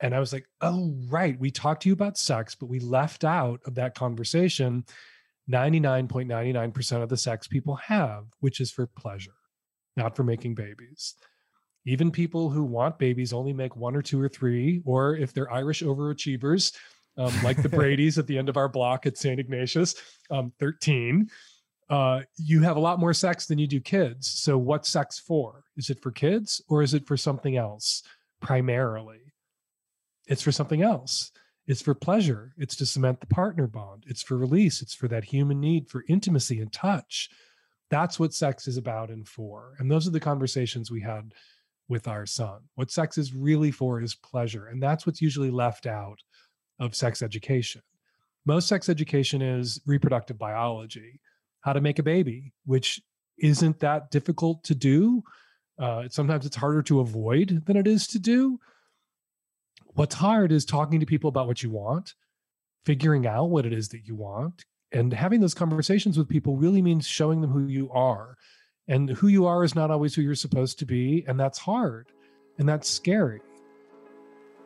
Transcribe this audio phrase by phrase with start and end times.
[0.00, 1.38] And I was like, oh, right.
[1.38, 4.84] We talked to you about sex, but we left out of that conversation
[5.50, 9.32] 99.99% of the sex people have, which is for pleasure,
[9.96, 11.14] not for making babies.
[11.86, 15.50] Even people who want babies only make one or two or three, or if they're
[15.50, 16.74] Irish overachievers,
[17.16, 19.40] um, like the Brady's at the end of our block at St.
[19.40, 19.94] Ignatius,
[20.30, 21.28] um, 13.
[21.88, 24.28] Uh, you have a lot more sex than you do kids.
[24.28, 25.64] So, what's sex for?
[25.78, 28.02] Is it for kids or is it for something else
[28.42, 29.27] primarily?
[30.28, 31.32] It's for something else.
[31.66, 32.54] It's for pleasure.
[32.56, 34.04] It's to cement the partner bond.
[34.06, 34.80] It's for release.
[34.80, 37.28] It's for that human need for intimacy and touch.
[37.90, 39.74] That's what sex is about and for.
[39.78, 41.34] And those are the conversations we had
[41.88, 42.60] with our son.
[42.74, 44.66] What sex is really for is pleasure.
[44.66, 46.20] And that's what's usually left out
[46.78, 47.82] of sex education.
[48.46, 51.20] Most sex education is reproductive biology,
[51.60, 53.00] how to make a baby, which
[53.38, 55.22] isn't that difficult to do.
[55.78, 58.58] Uh, sometimes it's harder to avoid than it is to do.
[59.98, 62.14] What's hard is talking to people about what you want,
[62.86, 66.80] figuring out what it is that you want, and having those conversations with people really
[66.80, 68.36] means showing them who you are.
[68.86, 71.24] And who you are is not always who you're supposed to be.
[71.26, 72.12] And that's hard
[72.58, 73.40] and that's scary.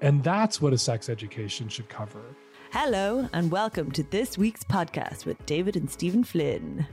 [0.03, 2.37] And that's what a sex education should cover.
[2.71, 6.87] Hello, and welcome to this week's podcast with David and Stephen Flynn.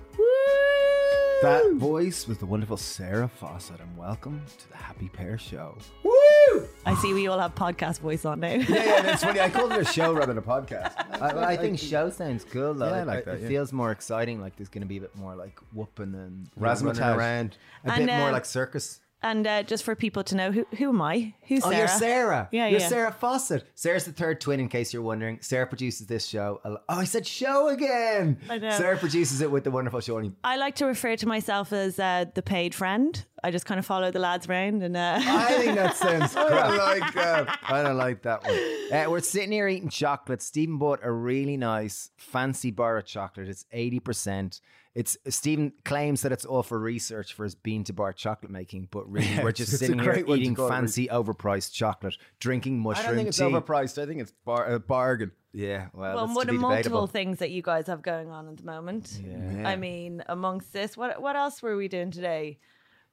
[1.41, 5.77] That voice was the wonderful Sarah Fawcett, and welcome to the Happy Pear Show.
[6.03, 6.67] Woo!
[6.85, 8.47] I see we all have podcast voice on now.
[8.49, 9.39] Yeah, yeah, that's funny.
[9.39, 10.93] I called it a show rather than a podcast.
[11.21, 12.87] I, I think show sounds cool though.
[12.89, 13.47] Yeah, I like it, that, it yeah.
[13.47, 14.41] feels more exciting.
[14.41, 17.15] Like there's going to be a bit more like whooping and Razzmatazz.
[17.15, 17.57] around.
[17.85, 18.99] A And, bit more um, like circus.
[19.21, 21.33] And uh, just for people to know, who who am I?
[21.47, 21.67] Who's Sarah?
[21.67, 21.77] Oh, Sarah?
[21.77, 22.49] you're Sarah.
[22.53, 22.87] Yeah, you're yeah.
[22.87, 23.65] Sarah Fawcett.
[23.75, 25.39] Sarah's the third twin, in case you're wondering.
[25.41, 26.61] Sarah produces this show.
[26.63, 28.37] Oh, I said show again.
[28.49, 28.69] I know.
[28.71, 30.31] Sarah produces it with the wonderful Shawnee.
[30.43, 33.25] I like to refer to myself as uh, the paid friend.
[33.43, 36.47] I just kind of follow the lads around and uh, I think that sounds I
[36.47, 36.67] crap.
[36.67, 37.59] don't like that.
[37.63, 38.57] I don't like that one.
[38.91, 40.41] Uh, we're sitting here eating chocolate.
[40.41, 43.47] Stephen bought a really nice fancy bar of chocolate.
[43.47, 44.59] It's 80%.
[44.99, 48.89] It's Stephen claims that it's all for research for his bean to bar chocolate making,
[48.91, 51.71] but really Yeah, we're just sitting here great one to eating call it fancy overpriced
[51.71, 54.01] chocolate, drinking mushroom I don't think it's overpriced.
[54.01, 55.31] I think it's bar- a bargain.
[55.53, 57.07] Yeah, well, well, that's one to of multiple debatable.
[57.07, 59.19] things that you guys have going on at the moment.
[59.25, 59.67] Yeah.
[59.69, 62.59] I mean, amongst this, what what else were we doing today?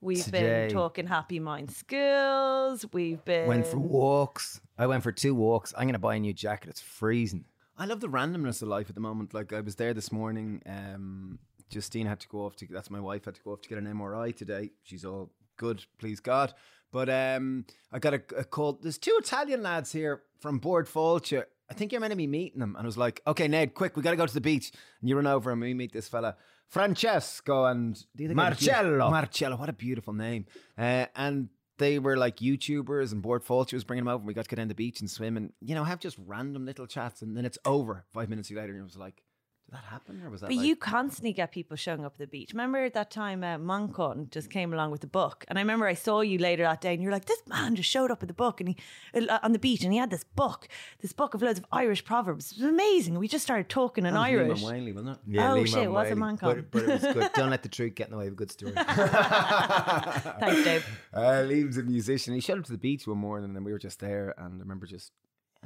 [0.00, 2.84] We've Today- been talking Happy Mind Schools.
[2.92, 4.60] We've been Went for walks.
[4.76, 5.72] I went for two walks.
[5.76, 6.68] I'm going to buy a new jacket.
[6.70, 7.44] It's freezing.
[7.78, 9.32] I love the randomness of life at the moment.
[9.34, 10.62] Like I was there this morning.
[10.66, 11.38] Um,
[11.70, 13.78] Justine had to go off to that's my wife had to go off to get
[13.78, 14.70] an MRI today.
[14.82, 16.52] She's all good, please God.
[16.92, 18.78] But um, I got a, a call.
[18.80, 21.44] There's two Italian lads here from Bord Fáilte.
[21.68, 22.76] I think you're meant to be meeting them.
[22.76, 24.70] And I was like, okay, Ned, quick, we got to go to the beach.
[25.00, 26.36] And you run over and we meet this fella,
[26.68, 28.02] Francesco and
[28.36, 29.10] Marcello.
[29.10, 30.46] Marcello, what a beautiful name.
[30.78, 31.48] Uh, and
[31.78, 34.20] they were like YouTubers and Bord Fáilte was bringing them over.
[34.20, 36.16] And we got to go down the beach and swim and, you know, have just
[36.24, 37.20] random little chats.
[37.20, 38.72] And then it's over five minutes later.
[38.72, 39.22] And it was like,
[39.66, 40.22] did that happen?
[40.24, 42.52] Or was that But like, you constantly get people showing up at the beach.
[42.52, 45.94] Remember that time uh, Moncon just came along with the book, and I remember I
[45.94, 48.34] saw you later that day, and you're like, "This man just showed up with the
[48.34, 50.68] book, and he uh, on the beach, and he had this book,
[51.00, 52.52] this book of loads of Irish proverbs.
[52.52, 53.18] It was amazing.
[53.18, 54.28] We just started talking in That was
[54.62, 54.94] Liam Irish.
[54.94, 55.18] Wasn't it?
[55.26, 56.14] Yeah, Oh, Liam shit, it was a O'Reilly.
[56.20, 57.30] man but, but it was good.
[57.34, 58.72] Don't let the truth get in the way of a good story.
[58.76, 60.86] Thanks, Dave.
[61.12, 62.34] Uh, Liam's a musician.
[62.34, 64.34] He showed up to the beach one morning, and then we were just there.
[64.38, 65.12] And I remember just,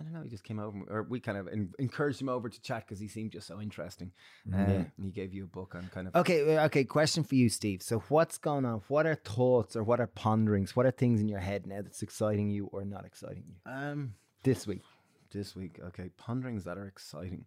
[0.00, 2.49] I don't know, he just came over, or we kind of en- encouraged him over
[2.49, 4.12] to chat because he seemed just so interesting.
[4.50, 6.16] Uh, and he gave you a book on kind of.
[6.16, 6.84] Okay, uh, okay.
[6.84, 7.83] Question for you, Steve.
[7.83, 8.81] So, what's going on?
[8.88, 10.75] What are thoughts or what are ponderings?
[10.75, 14.15] What are things in your head now that's exciting you or not exciting you Um,
[14.43, 14.81] this week?
[15.33, 17.44] this week, okay, ponderings that are exciting.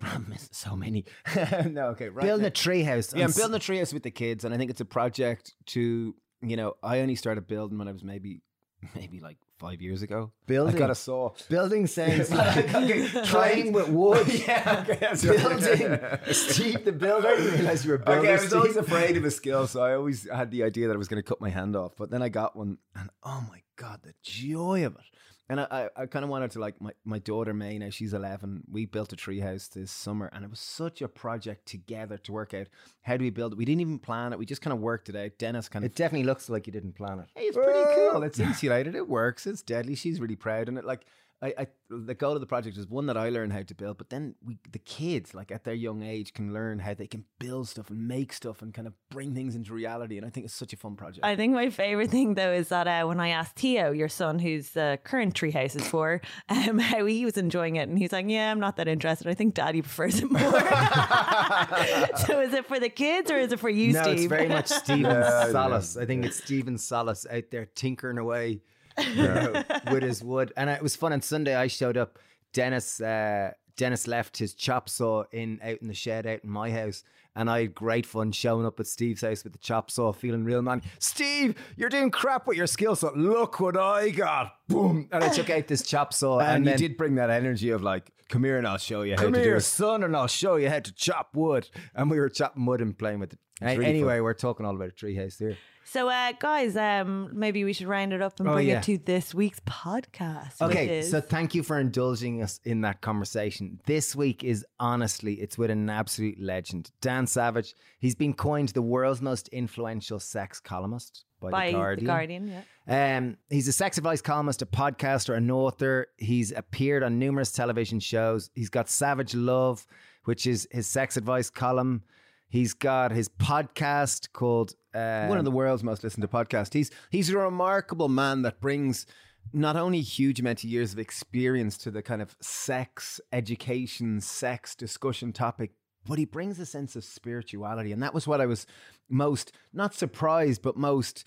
[0.52, 1.04] So many.
[1.70, 2.24] no, okay, right.
[2.24, 3.16] Building now- a treehouse.
[3.16, 6.14] Yeah, I'm building a treehouse with the kids, and I think it's a project to,
[6.42, 8.42] you know, I only started building when I was maybe,
[8.94, 10.32] maybe like five years ago.
[10.46, 10.76] Building?
[10.76, 11.30] I got a saw.
[11.48, 12.66] Building sounds like
[13.24, 14.26] trying with wood.
[14.28, 15.98] yeah, okay, that's Building.
[16.32, 17.28] Steve the builder.
[17.28, 18.24] I didn't realize you were building.
[18.24, 20.94] Okay, I was always afraid of a skill, so I always had the idea that
[20.94, 21.92] I was going to cut my hand off.
[21.96, 25.00] But then I got one, and oh my god, the joy of it!
[25.48, 28.12] And I, I, I kind of wanted to like my, my daughter May now she's
[28.12, 28.64] eleven.
[28.68, 32.52] We built a treehouse this summer, and it was such a project together to work
[32.52, 32.66] out
[33.02, 33.56] how do we build it.
[33.56, 34.38] We didn't even plan it.
[34.40, 35.38] We just kind of worked it out.
[35.38, 37.28] Dennis kind of It definitely looks like you didn't plan it.
[37.34, 38.24] Hey, it's pretty cool.
[38.24, 38.96] It's insulated.
[38.96, 39.46] It works.
[39.46, 39.94] It's deadly.
[39.94, 41.06] She's really proud, and it like
[41.42, 43.98] I, I the goal of the project is one that I learn how to build,
[43.98, 47.24] but then we the kids like at their young age can learn how they can
[47.38, 50.16] build stuff and make stuff and kind of bring things into reality.
[50.16, 51.26] And I think it's such a fun project.
[51.26, 54.38] I think my favorite thing though is that uh, when I asked Theo, your son,
[54.38, 58.26] who's the current treehouse is for, um, how he was enjoying it, and he's like,
[58.28, 59.26] "Yeah, I'm not that interested.
[59.28, 60.40] I think Daddy prefers it more."
[62.26, 64.16] so is it for the kids or is it for you, no, Steve?
[64.16, 65.52] it's very much Stephen Yeah, yeah.
[65.52, 65.96] Solace.
[65.98, 68.62] I think it's Stephen Solace out there tinkering away.
[68.96, 70.52] With his wood.
[70.56, 71.12] And it was fun.
[71.12, 72.18] On Sunday, I showed up.
[72.52, 76.70] Dennis, uh, Dennis left his chop saw in out in the shed out in my
[76.70, 77.02] house.
[77.34, 80.44] And I had great fun showing up at Steve's house with the chop saw, feeling
[80.44, 80.80] real man.
[80.98, 83.14] Steve, you're doing crap with your skill set.
[83.14, 84.54] Look what I got.
[84.68, 85.06] Boom.
[85.12, 86.38] And I took out this chop saw.
[86.38, 89.02] And, And, you then, did bring that energy of like, come here and I'll show
[89.02, 89.60] you how to do here, it.
[89.60, 91.68] son, and I'll show you how to chop wood.
[91.94, 93.38] And we were chopping wood and playing with it.
[93.60, 95.58] really anyway, we're talking all about a treehouse here.
[95.88, 98.78] So, uh, guys, um, maybe we should round it up and Oh, bring yeah.
[98.78, 100.60] it to this week's podcast.
[100.60, 103.80] which Okay, is- so thank you for indulging us in that conversation.
[103.86, 107.72] This week is honestly, it's with an absolute legend, Dan Savage.
[108.00, 112.04] He's been coined the world's most influential sex columnist by, by the Guardian.
[112.04, 112.48] the Guardian,
[112.88, 113.16] yeah.
[113.18, 116.08] Um, he's a sex advice columnist, a podcaster, an author.
[116.16, 118.50] He's appeared on numerous television shows.
[118.54, 119.86] He's got Savage Love,
[120.24, 122.02] which is his sex advice column.
[122.48, 126.72] He's got his podcast called uh, one of the world's most listened to podcasts.
[126.72, 129.06] He's he's a remarkable man that brings
[129.52, 134.74] not only huge amount of years of experience to the kind of sex education, sex
[134.74, 135.72] discussion topic,
[136.06, 138.66] but he brings a sense of spirituality, and that was what I was
[139.08, 141.24] most not surprised, but most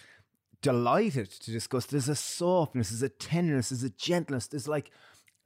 [0.61, 1.85] delighted to discuss.
[1.85, 4.91] There's a softness, there's a tenderness, there's a gentleness, there's like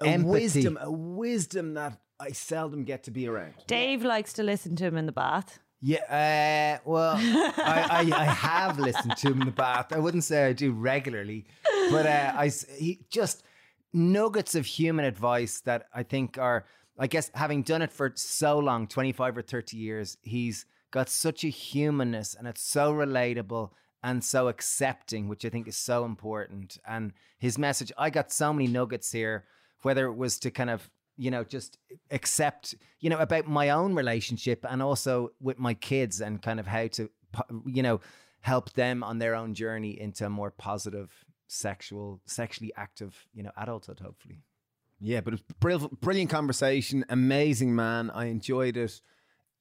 [0.01, 0.31] a Empathy.
[0.31, 3.53] wisdom, a wisdom that I seldom get to be around.
[3.67, 5.59] Dave likes to listen to him in the bath.
[5.85, 9.91] Yeah, uh, well, I, I, I have listened to him in the bath.
[9.91, 11.43] I wouldn't say I do regularly,
[11.91, 13.43] but uh, I he just
[13.91, 16.63] nuggets of human advice that I think are,
[16.97, 21.09] I guess, having done it for so long, twenty five or thirty years, he's got
[21.09, 23.71] such a humanness, and it's so relatable
[24.01, 26.77] and so accepting, which I think is so important.
[26.87, 29.43] And his message, I got so many nuggets here,
[29.81, 31.77] whether it was to kind of you know, just
[32.11, 36.67] accept, you know, about my own relationship and also with my kids and kind of
[36.67, 37.09] how to,
[37.65, 38.01] you know,
[38.41, 43.51] help them on their own journey into a more positive sexual, sexually active, you know,
[43.57, 44.41] adulthood, hopefully.
[44.99, 47.05] Yeah, but it's brilliant, brilliant conversation.
[47.09, 48.09] Amazing man.
[48.11, 49.01] I enjoyed it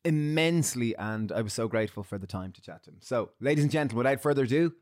[0.04, 2.96] immensely, and I was so grateful for the time to chat to him.
[3.00, 4.72] So, ladies and gentlemen, without further ado,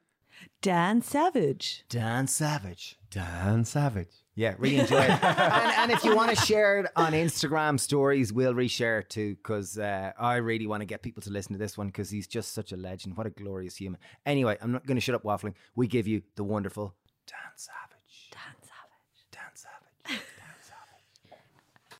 [0.62, 1.84] Dan Savage.
[1.88, 2.96] Dan Savage.
[3.11, 4.19] Dan Savage.
[4.37, 5.11] Yeah, really enjoy it.
[5.23, 9.35] and, and if you want to share it on Instagram stories, we'll reshare it too,
[9.37, 12.27] because uh, I really want to get people to listen to this one because he's
[12.27, 13.17] just such a legend.
[13.17, 14.00] What a glorious human.
[14.25, 15.55] Anyway, I'm not going to shut up waffling.
[15.75, 16.94] We give you the wonderful
[17.27, 18.31] Dan Savage.
[18.31, 19.27] Dan Savage.
[19.32, 20.05] Dan Savage.
[20.06, 21.41] Dan Savage.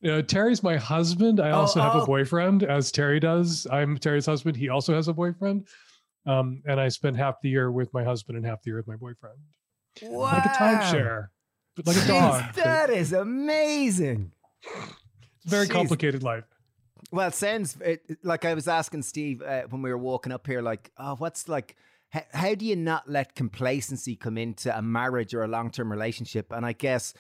[0.00, 1.41] You know, Terry's my husband.
[1.41, 2.03] I also have oh.
[2.03, 3.67] a boyfriend, as Terry does.
[3.71, 4.56] I'm Terry's husband.
[4.56, 5.67] He also has a boyfriend.
[6.27, 8.87] Um, and I spend half the year with my husband and half the year with
[8.87, 9.38] my boyfriend.
[10.03, 10.21] Wow.
[10.21, 11.40] Like a timeshare, but
[11.84, 12.55] like a dog.
[12.55, 14.32] That is amazing.
[14.64, 15.70] it's a very Jeez.
[15.70, 16.44] complicated life.
[17.12, 20.32] Well, it sounds it, it- like I was asking Steve uh, when we were walking
[20.32, 21.76] up here, like, oh, what's like,
[22.11, 25.90] how, how do you not let complacency come into a marriage or a long term
[25.90, 26.52] relationship?
[26.52, 27.14] And I guess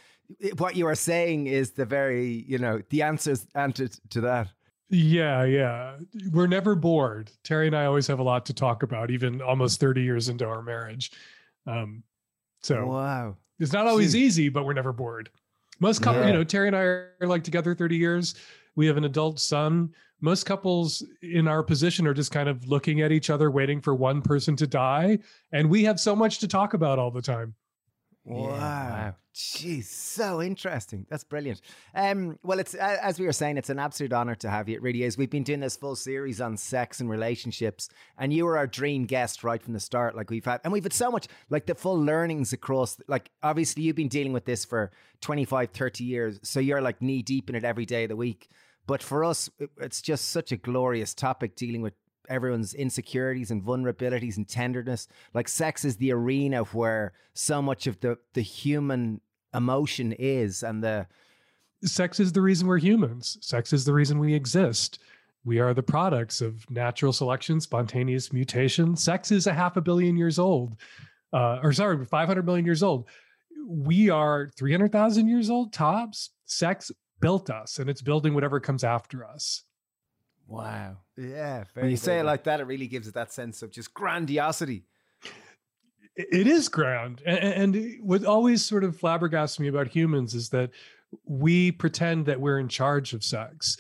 [0.44, 4.48] i- what you are saying is the very, you know, the answer's answer to that.
[4.92, 5.96] Yeah, yeah.
[6.32, 7.30] We're never bored.
[7.44, 10.44] Terry and I always have a lot to talk about, even almost 30 years into
[10.46, 11.12] our marriage.
[11.66, 12.02] Um,
[12.62, 13.36] so Wow.
[13.60, 14.18] It's not always hmm.
[14.18, 15.30] easy, but we're never bored.
[15.78, 16.32] Most couples, Yeah.
[16.32, 18.34] you know, Terry and I are like together 30 years.
[18.76, 19.94] We have an adult son.
[20.20, 23.94] Most couples in our position are just kind of looking at each other, waiting for
[23.94, 25.18] one person to die.
[25.52, 27.54] And we have so much to talk about all the time.
[28.24, 29.14] Wow.
[29.34, 31.06] Jeez, so interesting.
[31.08, 31.60] That's brilliant.
[31.94, 34.76] Um, well, it's as we were saying, it's an absolute honor to have you.
[34.76, 35.16] It really is.
[35.16, 39.06] We've been doing this full series on sex and relationships, and you were our dream
[39.06, 40.16] guest right from the start.
[40.16, 42.98] Like we've had, and we've had so much, like the full learnings across.
[43.08, 44.90] Like obviously, you've been dealing with this for
[45.22, 48.48] 25, 30 years, so you're like knee deep in it every day of the week.
[48.86, 49.48] But for us,
[49.80, 51.94] it's just such a glorious topic dealing with
[52.30, 55.08] everyone's insecurities and vulnerabilities and tenderness.
[55.34, 59.20] Like sex is the arena where so much of the the human
[59.52, 61.06] emotion is and the
[61.84, 63.38] Sex is the reason we're humans.
[63.40, 64.98] Sex is the reason we exist.
[65.44, 68.96] We are the products of natural selection, spontaneous mutation.
[68.96, 70.76] Sex is a half a billion years old,
[71.32, 73.08] uh, or sorry, 500 million years old.
[73.66, 76.30] We are 300,000 years old tops.
[76.44, 79.62] Sex built us, and it's building whatever comes after us.
[80.50, 80.96] Wow.
[81.16, 81.64] yeah.
[81.74, 84.84] When you say it like that, it really gives it that sense of just grandiosity.
[86.16, 90.48] it it is grand and, and what always sort of flabbergasts me about humans is
[90.50, 90.70] that
[91.24, 93.76] we pretend that we're in charge of sex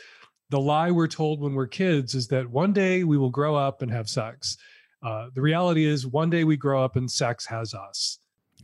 [0.50, 3.82] the lie we're told when we're kids is that one day we will grow up
[3.82, 4.56] and have sex
[5.02, 8.18] uh, the reality is one day we grow up and sex has us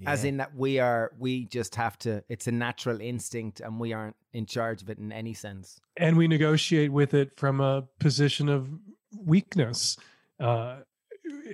[0.04, 3.92] as in that we are we just have to it's a natural instinct and we
[3.92, 5.80] aren't in charge of it in any sense.
[5.96, 8.68] and we negotiate with it from a position of
[9.24, 9.96] weakness
[10.40, 10.76] uh,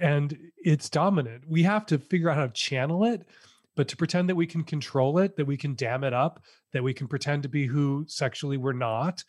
[0.01, 3.27] and it's dominant we have to figure out how to channel it
[3.75, 6.83] But to pretend that we can control it, that we can dam it up, that
[6.83, 9.25] we can pretend to be who sexually we're not,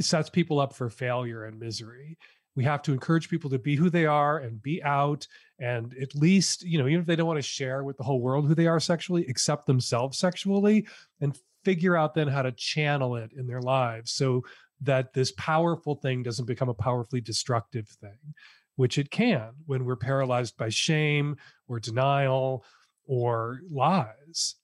[0.00, 2.18] sets people up for failure and misery.
[2.58, 5.24] We have to encourage people to be who they are and be out
[5.60, 8.20] and at least, you know, even if they don't want to share with the whole
[8.20, 10.84] world who they are sexually, accept themselves sexually
[11.20, 14.42] and figure out then how to channel it in their lives so
[14.80, 18.34] that this powerful thing doesn't become a powerfully destructive thing,
[18.74, 21.36] which it can when we're paralyzed by shame
[21.68, 22.64] or denial
[23.06, 24.56] or lies.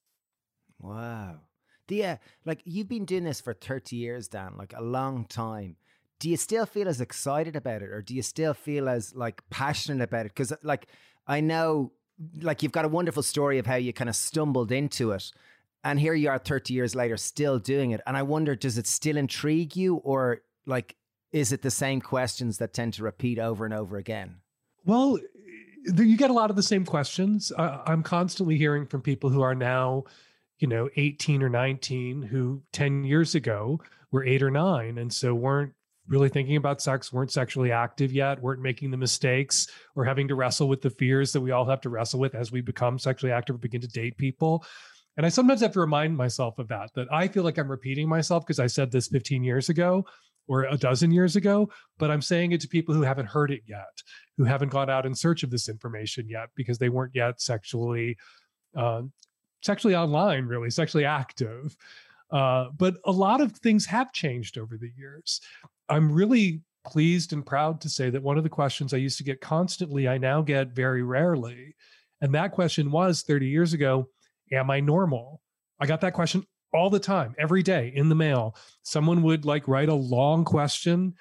[0.81, 1.43] Wow.
[1.89, 5.77] Yeah, like you've been doing this for 30 years, Dan, like a long time.
[6.25, 9.43] Do you still feel as excited about it or do you still feel as like
[9.51, 10.33] passionate about it?
[10.35, 10.87] Because like
[11.27, 11.93] I know
[12.41, 15.31] like you've got a wonderful story of how you kind of stumbled into it.
[15.85, 18.01] And here you are 30 years later still doing it.
[18.07, 20.97] And I wonder, does it still intrigue you or like
[21.31, 24.37] is it the same questions that tend to repeat over and over again?
[24.87, 25.19] Well,
[25.85, 27.53] you get a lot of the same questions.
[27.55, 30.05] Uh, I'm constantly hearing from people who are now,
[30.59, 33.79] you know, 18 or 19 who 10 years ago
[34.11, 35.75] were eight or nine and so weren't
[36.07, 40.35] really thinking about sex, weren't sexually active yet, weren't making the mistakes or having to
[40.35, 43.33] wrestle with the fears that we all have to wrestle with as we become sexually
[43.33, 44.65] active or begin to date people.
[45.17, 48.09] And I sometimes have to remind myself of that, that I feel like I'm repeating
[48.09, 50.05] myself because I said this 15 years ago
[50.47, 53.63] or a dozen years ago, but I'm saying it to people who haven't heard it
[53.67, 54.03] yet,
[54.37, 58.19] who haven't gone out in search of this information yet because they weren't yet sexually,
[58.77, 59.03] uh,
[59.63, 61.77] sexually online, really sexually active.
[62.31, 65.41] Uh, but a lot of things have changed over the years.
[65.89, 69.25] I'm really pleased and proud to say that one of the questions I used to
[69.25, 71.75] get constantly, I now get very rarely.
[72.21, 74.09] And that question was 30 years ago
[74.53, 75.41] Am I normal?
[75.81, 78.55] I got that question all the time, every day in the mail.
[78.83, 81.15] Someone would like write a long question.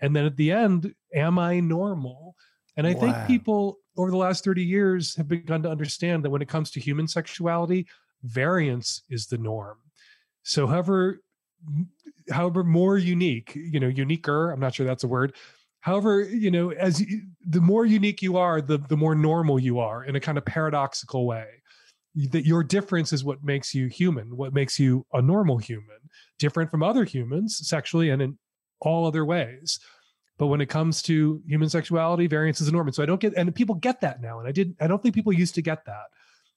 [0.00, 2.34] And then at the end, Am I normal?
[2.76, 3.00] And I wow.
[3.00, 6.70] think people over the last 30 years have begun to understand that when it comes
[6.70, 7.86] to human sexuality,
[8.22, 9.78] variance is the norm.
[10.42, 11.20] So, however,
[12.30, 15.34] however more unique, you know, uniquer, I'm not sure that's a word.
[15.80, 19.78] However, you know, as you, the more unique you are, the the more normal you
[19.78, 21.46] are in a kind of paradoxical way.
[22.32, 25.98] That your difference is what makes you human, what makes you a normal human,
[26.40, 28.36] different from other humans sexually and in
[28.80, 29.78] all other ways.
[30.36, 32.88] But when it comes to human sexuality, variance is a norm.
[32.88, 34.40] And so I don't get, and people get that now.
[34.40, 36.06] And I didn't, I don't think people used to get that.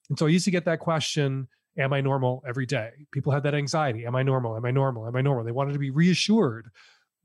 [0.10, 2.92] And so I used to get that question am I normal every day?
[3.12, 4.06] People had that anxiety.
[4.06, 4.56] Am I normal?
[4.56, 5.08] Am I normal?
[5.08, 5.44] Am I normal?
[5.44, 6.70] They wanted to be reassured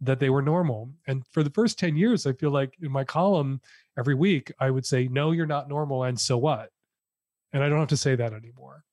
[0.01, 0.91] that they were normal.
[1.07, 3.61] And for the first 10 years, I feel like in my column
[3.99, 6.05] every week, I would say, No, you're not normal.
[6.05, 6.71] And so what?
[7.53, 8.85] And I don't have to say that anymore.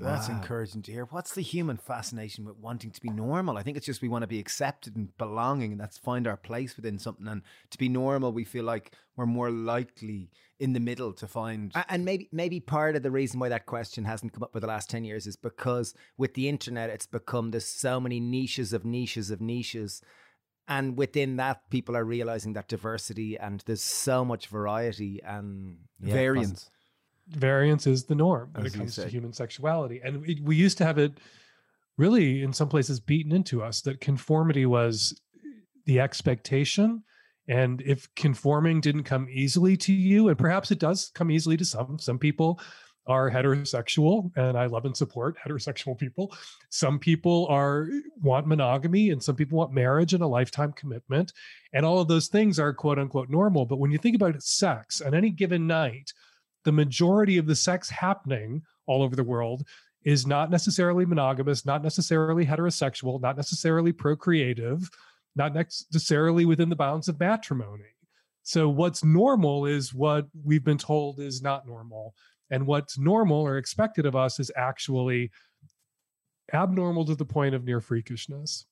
[0.00, 0.36] That's wow.
[0.36, 1.04] encouraging to hear.
[1.06, 3.56] What's the human fascination with wanting to be normal?
[3.56, 6.36] I think it's just we want to be accepted and belonging, and that's find our
[6.36, 7.26] place within something.
[7.26, 11.72] And to be normal, we feel like we're more likely in the middle to find.
[11.88, 14.66] And maybe maybe part of the reason why that question hasn't come up for the
[14.66, 18.84] last ten years is because with the internet, it's become there's so many niches of
[18.84, 20.02] niches of niches.
[20.70, 26.12] And within that, people are realizing that diversity and there's so much variety and yeah,
[26.12, 26.70] variance
[27.30, 30.00] variance is the norm when it comes to human sexuality.
[30.02, 31.18] And we, we used to have it
[31.96, 35.20] really, in some places, beaten into us that conformity was
[35.86, 37.02] the expectation.
[37.48, 41.64] And if conforming didn't come easily to you, and perhaps it does come easily to
[41.64, 42.60] some, some people
[43.08, 46.30] are heterosexual and I love and support heterosexual people.
[46.68, 47.88] Some people are
[48.22, 51.32] want monogamy and some people want marriage and a lifetime commitment.
[51.72, 53.64] And all of those things are quote unquote normal.
[53.64, 56.12] But when you think about sex on any given night,
[56.68, 59.66] the majority of the sex happening all over the world
[60.04, 64.90] is not necessarily monogamous, not necessarily heterosexual, not necessarily procreative,
[65.34, 67.94] not necessarily within the bounds of matrimony.
[68.42, 72.14] So, what's normal is what we've been told is not normal.
[72.50, 75.30] And what's normal or expected of us is actually
[76.52, 78.66] abnormal to the point of near freakishness.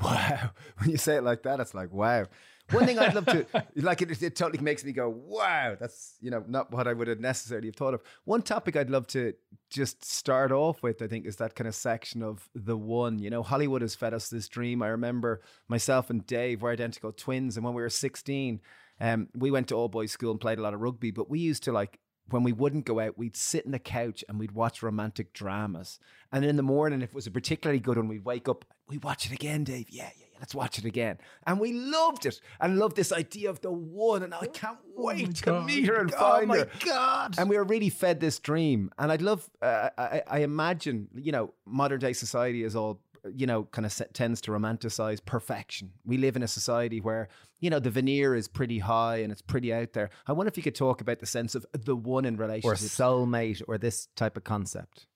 [0.00, 0.50] Wow.
[0.78, 2.26] When you say it like that, it's like, wow.
[2.72, 6.30] One thing I'd love to like it, it totally makes me go, wow, that's you
[6.30, 8.02] know not what I would have necessarily have thought of.
[8.24, 9.34] One topic I'd love to
[9.70, 13.18] just start off with, I think, is that kind of section of the one.
[13.18, 14.82] You know, Hollywood has fed us this dream.
[14.82, 18.60] I remember myself and Dave were identical twins, and when we were sixteen,
[19.00, 21.10] um, we went to all boys school and played a lot of rugby.
[21.10, 21.98] But we used to like
[22.30, 25.98] when we wouldn't go out, we'd sit in the couch and we'd watch romantic dramas.
[26.30, 28.98] And in the morning, if it was a particularly good one, we'd wake up, we
[28.98, 29.90] watch it again, Dave.
[29.90, 31.18] Yeah, yeah, yeah, let's watch it again.
[31.46, 34.24] And we loved it and loved this idea of the one.
[34.24, 35.66] And I can't oh wait oh to God.
[35.66, 36.56] meet her and oh find her.
[36.56, 37.36] Oh my God.
[37.38, 38.90] And we were really fed this dream.
[38.98, 43.00] And I'd love, uh, I, I imagine, you know, modern day society is all
[43.36, 45.92] you know, kind of tends to romanticize perfection.
[46.04, 47.28] We live in a society where,
[47.60, 50.10] you know, the veneer is pretty high and it's pretty out there.
[50.26, 52.78] I wonder if you could talk about the sense of the one in or relationship.
[52.78, 55.06] soulmate or this type of concept.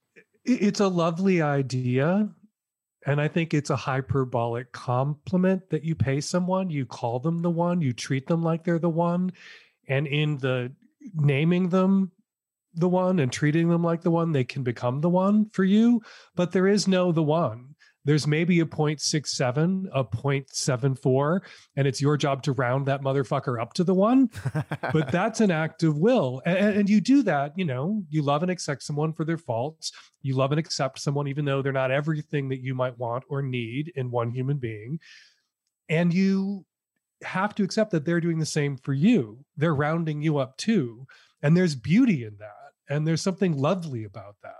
[0.44, 2.28] It's a lovely idea.
[3.06, 6.70] And I think it's a hyperbolic compliment that you pay someone.
[6.70, 9.32] You call them the one, you treat them like they're the one.
[9.88, 10.72] And in the
[11.14, 12.10] naming them
[12.74, 16.02] the one and treating them like the one, they can become the one for you.
[16.34, 17.75] But there is no the one.
[18.06, 21.40] There's maybe a 0.67, a 0.74,
[21.74, 24.30] and it's your job to round that motherfucker up to the one.
[24.92, 26.40] but that's an act of will.
[26.46, 29.90] And, and you do that, you know, you love and accept someone for their faults.
[30.22, 33.42] You love and accept someone even though they're not everything that you might want or
[33.42, 35.00] need in one human being.
[35.88, 36.64] And you
[37.24, 39.44] have to accept that they're doing the same for you.
[39.56, 41.08] They're rounding you up too.
[41.42, 42.52] And there's beauty in that.
[42.88, 44.54] And there's something lovely about that.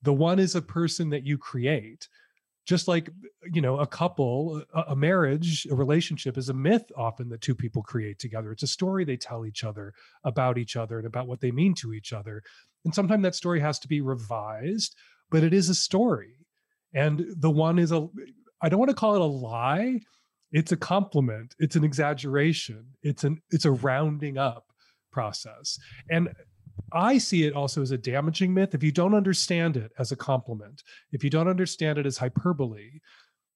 [0.00, 2.08] The one is a person that you create.
[2.66, 3.10] Just like,
[3.52, 7.82] you know, a couple, a, marriage, a relationship is a myth often that two people
[7.82, 8.52] create together.
[8.52, 9.92] It's a story they tell each other
[10.24, 12.42] about each other and about what they mean to each other.
[12.84, 14.94] And sometimes that story has to be revised,
[15.30, 16.34] but it is a story.
[16.94, 18.08] And the one is a,
[18.62, 20.00] I don't want to call it a lie.
[20.52, 21.54] It's a compliment.
[21.58, 22.84] It's an exaggeration.
[23.02, 24.66] It's an, it's a rounding up
[25.10, 25.78] process.
[26.10, 26.28] And
[26.92, 28.74] I see it also as a damaging myth.
[28.74, 33.00] If you don't understand it as a compliment, if you don't understand it as hyperbole,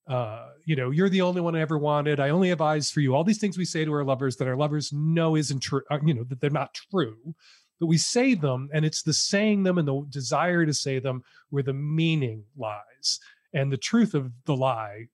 [0.08, 2.20] uh, you know, you're the only one I ever wanted.
[2.20, 3.14] I only have eyes for you.
[3.14, 5.98] All these things we say to our lovers that our lovers know isn't true, uh,
[6.04, 7.34] you know, that they're not true.
[7.80, 11.22] But we say them, and it's the saying them and the desire to say them
[11.50, 13.18] where the meaning lies
[13.52, 15.06] and the truth of the lie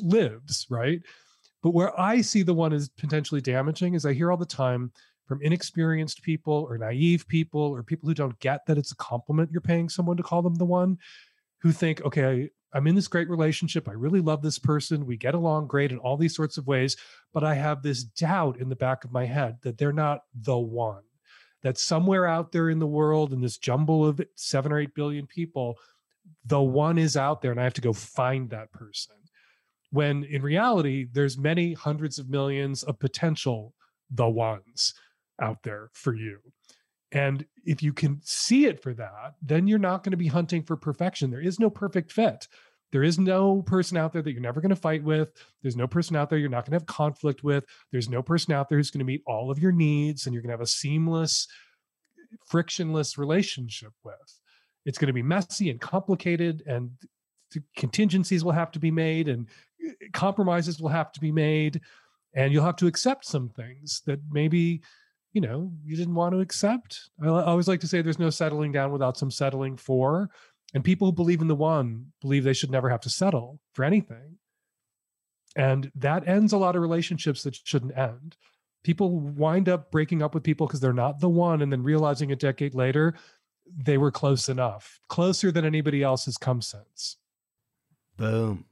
[0.00, 1.00] lives, right?
[1.62, 4.92] But where I see the one as potentially damaging is I hear all the time
[5.26, 9.50] from inexperienced people or naive people or people who don't get that it's a compliment
[9.50, 10.98] you're paying someone to call them the one
[11.62, 13.88] who think, okay, I'm in this great relationship.
[13.88, 15.06] I really love this person.
[15.06, 16.96] We get along great in all these sorts of ways.
[17.32, 20.58] But I have this doubt in the back of my head that they're not the
[20.58, 21.04] one,
[21.62, 25.26] that somewhere out there in the world, in this jumble of seven or eight billion
[25.26, 25.76] people,
[26.44, 29.16] the one is out there and I have to go find that person.
[29.90, 33.72] When in reality, there's many hundreds of millions of potential
[34.10, 34.94] the ones
[35.40, 36.38] out there for you.
[37.12, 40.62] And if you can see it for that, then you're not going to be hunting
[40.62, 41.30] for perfection.
[41.30, 42.48] There is no perfect fit.
[42.92, 45.28] There is no person out there that you're never going to fight with.
[45.62, 47.64] There's no person out there you're not going to have conflict with.
[47.92, 50.42] There's no person out there who's going to meet all of your needs and you're
[50.42, 51.48] going to have a seamless,
[52.46, 54.40] frictionless relationship with.
[54.84, 56.90] It's going to be messy and complicated, and
[57.76, 59.48] contingencies will have to be made, and
[59.84, 61.80] eh, compromises will have to be made.
[62.34, 64.82] And you'll have to accept some things that maybe
[65.36, 68.72] you know you didn't want to accept i always like to say there's no settling
[68.72, 70.30] down without some settling for
[70.72, 73.84] and people who believe in the one believe they should never have to settle for
[73.84, 74.38] anything
[75.54, 78.38] and that ends a lot of relationships that shouldn't end
[78.82, 82.32] people wind up breaking up with people because they're not the one and then realizing
[82.32, 83.12] a decade later
[83.76, 87.18] they were close enough closer than anybody else has come since
[88.16, 88.64] boom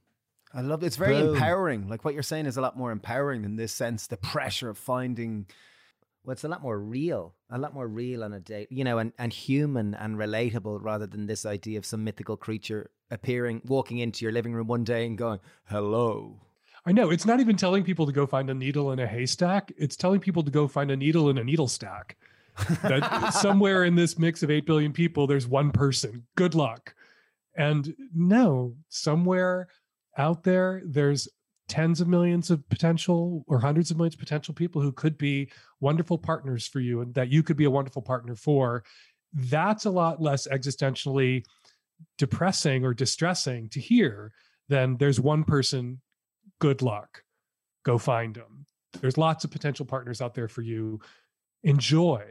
[0.53, 0.85] I love it.
[0.85, 1.35] It's very Boom.
[1.35, 1.89] empowering.
[1.89, 4.07] Like what you're saying is a lot more empowering than this sense.
[4.07, 5.47] The pressure of finding
[6.25, 8.97] well, it's a lot more real, a lot more real on a day, you know,
[8.97, 13.99] and, and human and relatable rather than this idea of some mythical creature appearing, walking
[13.99, 16.41] into your living room one day and going, hello.
[16.85, 17.09] I know.
[17.11, 19.71] It's not even telling people to go find a needle in a haystack.
[19.77, 22.17] It's telling people to go find a needle in a needle stack.
[22.83, 26.25] that somewhere in this mix of 8 billion people, there's one person.
[26.35, 26.95] Good luck.
[27.55, 29.67] And no, somewhere
[30.17, 31.27] out there, there's
[31.67, 35.49] tens of millions of potential or hundreds of millions of potential people who could be
[35.79, 38.83] wonderful partners for you and that you could be a wonderful partner for
[39.33, 41.43] that's a lot less existentially
[42.17, 44.31] depressing or distressing to hear
[44.69, 45.99] than there's one person
[46.59, 47.23] good luck.
[47.83, 48.65] Go find them
[49.01, 50.99] there's lots of potential partners out there for you.
[51.63, 52.23] Enjoy.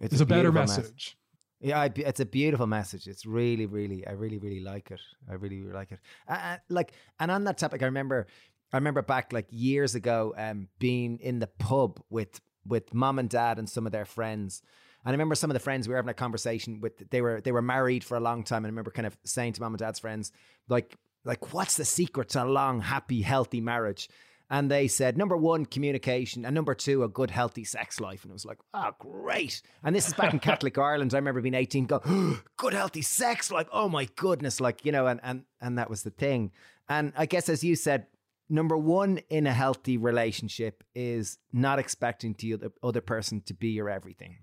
[0.00, 1.16] It's, it's a, a better message.
[1.60, 3.08] Yeah, I, it's a beautiful message.
[3.08, 5.00] It's really, really, I really, really like it.
[5.28, 5.98] I really, really like it.
[6.28, 8.26] Uh, like, and on that topic, I remember,
[8.72, 13.30] I remember back like years ago, um, being in the pub with with mom and
[13.30, 14.60] dad and some of their friends.
[15.04, 17.08] And I remember some of the friends we were having a conversation with.
[17.10, 19.54] They were they were married for a long time, and I remember kind of saying
[19.54, 20.32] to mom and dad's friends,
[20.68, 24.08] like, like, what's the secret to a long, happy, healthy marriage?
[24.48, 28.22] And they said, number one, communication, and number two, a good, healthy sex life.
[28.22, 29.60] And it was like, oh, great.
[29.82, 31.14] And this is back in Catholic Ireland.
[31.14, 33.50] I remember being 18, go, oh, good, healthy sex.
[33.50, 34.60] Like, oh my goodness.
[34.60, 36.52] Like, you know, and, and, and that was the thing.
[36.88, 38.06] And I guess, as you said,
[38.48, 43.70] number one in a healthy relationship is not expecting the other, other person to be
[43.70, 44.36] your everything.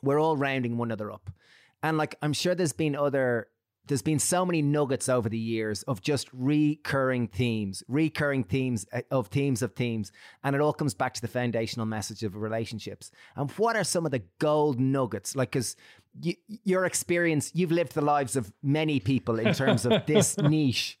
[0.00, 1.30] We're all rounding one another up.
[1.82, 3.48] And like, I'm sure there's been other
[3.88, 9.00] there's been so many nuggets over the years of just recurring themes, recurring themes uh,
[9.10, 10.12] of themes of themes,
[10.44, 13.10] and it all comes back to the foundational message of relationships.
[13.36, 15.34] And what are some of the gold nuggets?
[15.34, 15.76] Like, because
[16.20, 20.98] you, your experience, you've lived the lives of many people in terms of this niche.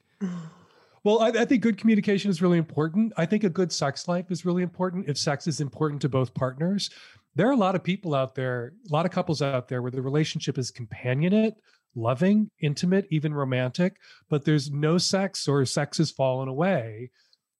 [1.04, 3.12] Well, I, I, think good communication is really important.
[3.16, 6.34] I think a good sex life is really important if sex is important to both
[6.34, 6.90] partners.
[7.34, 9.92] There are a lot of people out there, a lot of couples out there where
[9.92, 11.54] the relationship is companionate,
[11.94, 13.96] loving, intimate, even romantic,
[14.28, 17.10] but there's no sex or sex has fallen away.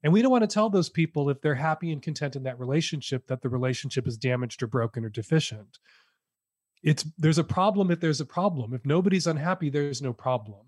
[0.02, 2.60] And we don't want to tell those people if they're happy and content in that
[2.60, 5.78] relationship that the relationship is damaged or broken or deficient.
[6.82, 8.72] It's there's a problem if there's a problem.
[8.72, 10.64] If nobody's unhappy, there's no problem.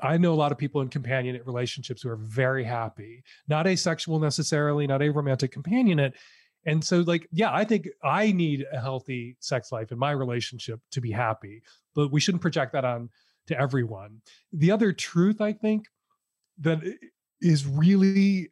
[0.00, 4.18] I know a lot of people in companionate relationships who are very happy, not asexual
[4.18, 6.14] necessarily, not a romantic companionate.
[6.66, 10.80] And so, like, yeah, I think I need a healthy sex life in my relationship
[10.92, 11.62] to be happy,
[11.94, 13.10] but we shouldn't project that on
[13.48, 14.22] to everyone.
[14.52, 15.86] The other truth, I think,
[16.60, 16.80] that
[17.40, 18.50] is really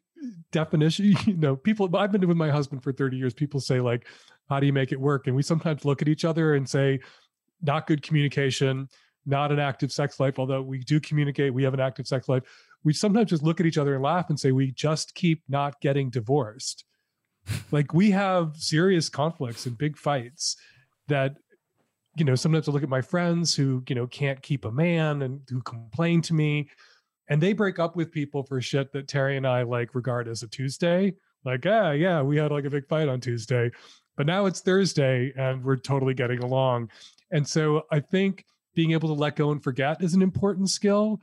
[0.50, 3.34] definition, you know, people, I've been with my husband for 30 years.
[3.34, 4.06] People say, like,
[4.48, 5.26] how do you make it work?
[5.26, 7.00] And we sometimes look at each other and say,
[7.62, 8.88] not good communication,
[9.24, 12.42] not an active sex life, although we do communicate, we have an active sex life.
[12.84, 15.80] We sometimes just look at each other and laugh and say, we just keep not
[15.80, 16.84] getting divorced.
[17.70, 20.56] Like we have serious conflicts and big fights
[21.08, 21.36] that,
[22.16, 25.22] you know, sometimes I look at my friends who, you know, can't keep a man
[25.22, 26.68] and who complain to me
[27.28, 30.42] and they break up with people for shit that Terry and I like regard as
[30.42, 31.14] a Tuesday.
[31.44, 33.70] Like, yeah, yeah, we had like a big fight on Tuesday,
[34.16, 36.90] but now it's Thursday and we're totally getting along.
[37.30, 41.20] And so I think being able to let go and forget is an important skill.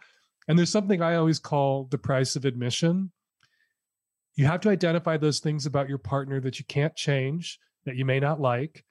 [0.47, 3.11] And there's something I always call the price of admission.
[4.39, 8.05] You have to identify those things about your partner that you can't change, that you
[8.05, 8.85] may not like,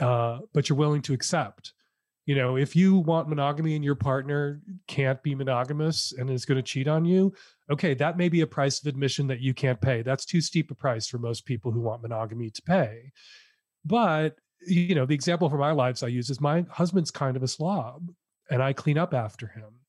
[0.00, 1.72] uh, but you're willing to accept.
[2.24, 6.54] You know, if you want monogamy and your partner can't be monogamous and is going
[6.54, 7.34] to cheat on you,
[7.68, 10.02] okay, that may be a price of admission that you can't pay.
[10.02, 13.10] That's too steep a price for most people who want monogamy to pay.
[13.84, 14.36] But
[14.68, 17.48] you know, the example from our lives I use is my husband's kind of a
[17.48, 18.08] slob
[18.52, 19.80] and I clean up after him.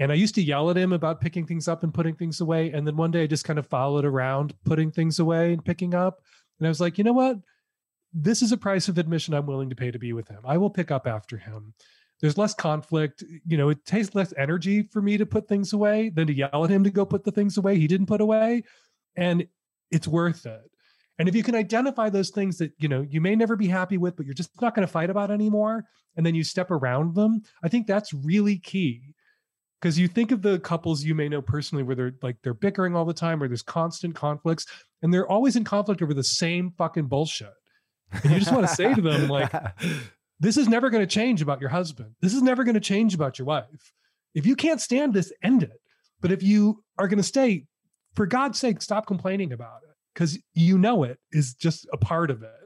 [0.00, 2.72] And I used to yell at him about picking things up and putting things away.
[2.72, 5.94] And then one day I just kind of followed around putting things away and picking
[5.94, 6.22] up.
[6.58, 7.36] And I was like, you know what?
[8.12, 10.40] This is a price of admission I'm willing to pay to be with him.
[10.44, 11.74] I will pick up after him.
[12.20, 13.22] There's less conflict.
[13.46, 16.64] You know, it takes less energy for me to put things away than to yell
[16.64, 18.64] at him to go put the things away he didn't put away.
[19.16, 19.46] And
[19.90, 20.70] it's worth it.
[21.18, 23.98] And if you can identify those things that, you know, you may never be happy
[23.98, 25.84] with, but you're just not going to fight about anymore,
[26.16, 29.14] and then you step around them, I think that's really key.
[29.80, 32.94] Because you think of the couples you may know personally where they're like they're bickering
[32.94, 34.66] all the time or there's constant conflicts
[35.02, 37.52] and they're always in conflict over the same fucking bullshit.
[38.12, 39.52] And you just want to say to them, like,
[40.40, 42.14] this is never going to change about your husband.
[42.20, 43.92] This is never going to change about your wife.
[44.34, 45.80] If you can't stand this, end it.
[46.20, 47.64] But if you are going to stay,
[48.14, 52.30] for God's sake, stop complaining about it because you know it is just a part
[52.30, 52.59] of it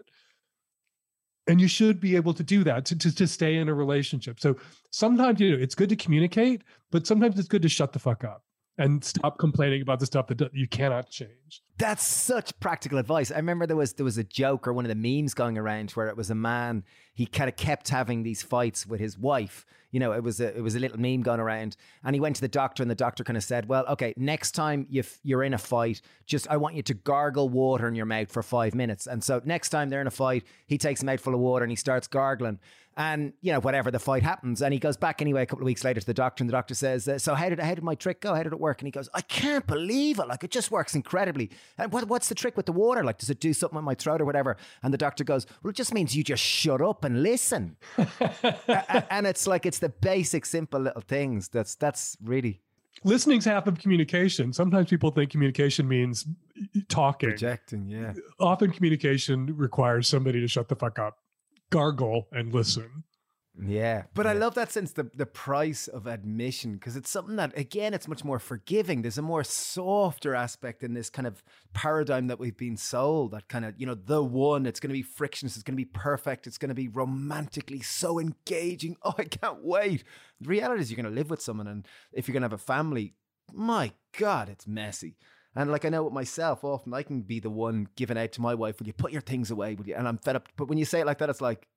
[1.47, 4.41] and you should be able to do that to, to, to stay in a relationship.
[4.41, 4.57] So
[4.95, 8.23] sometimes you know it's good to communicate but sometimes it's good to shut the fuck
[8.23, 8.45] up
[8.79, 11.63] and stop complaining about the stuff that you cannot change.
[11.79, 13.31] That's such practical advice.
[13.31, 15.91] I remember there was there was a joke or one of the memes going around
[15.93, 16.85] where it was a man
[17.15, 20.57] he kind of kept having these fights with his wife you know, it was a,
[20.57, 21.77] it was a little meme going around.
[22.03, 24.51] And he went to the doctor, and the doctor kind of said, "Well, okay, next
[24.51, 28.05] time you you're in a fight, just I want you to gargle water in your
[28.05, 31.07] mouth for five minutes." And so next time they're in a fight, he takes a
[31.07, 32.59] mouthful of water and he starts gargling.
[32.97, 35.67] And you know, whatever the fight happens, and he goes back anyway a couple of
[35.67, 37.83] weeks later to the doctor, and the doctor says, uh, "So how did how did
[37.83, 38.35] my trick go?
[38.35, 40.29] How did it work?" And he goes, "I can't believe it!
[40.29, 43.03] Like it just works incredibly." And what, what's the trick with the water?
[43.03, 44.57] Like, does it do something with my throat or whatever?
[44.83, 47.77] And the doctor goes, "Well, it just means you just shut up and listen."
[49.11, 51.49] and it's like it's the basic, simple little things.
[51.49, 52.61] That's that's really
[53.03, 54.53] listening's half of communication.
[54.53, 56.27] Sometimes people think communication means
[56.89, 57.89] talking, projecting.
[57.89, 58.15] Yeah.
[58.39, 61.19] Often communication requires somebody to shut the fuck up
[61.71, 63.05] gargle and listen.
[63.63, 64.05] Yeah.
[64.15, 64.33] But yeah.
[64.33, 68.09] I love that sense the the price of admission because it's something that again it's
[68.09, 69.03] much more forgiving.
[69.03, 73.49] There's a more softer aspect in this kind of paradigm that we've been sold that
[73.49, 75.85] kind of, you know, the one, it's going to be frictionless, it's going to be
[75.85, 78.97] perfect, it's going to be romantically so engaging.
[79.07, 80.03] Oh, I can't wait.
[80.41, 82.53] The reality is you're going to live with someone and if you're going to have
[82.55, 83.15] a family,
[83.53, 85.17] my god, it's messy.
[85.57, 88.41] And like I know with myself, often I can be the one giving out to
[88.41, 89.95] my wife, "Will you put your things away?" Will you?
[89.95, 90.49] And I'm fed up.
[90.57, 91.69] But when you say it like that, it's like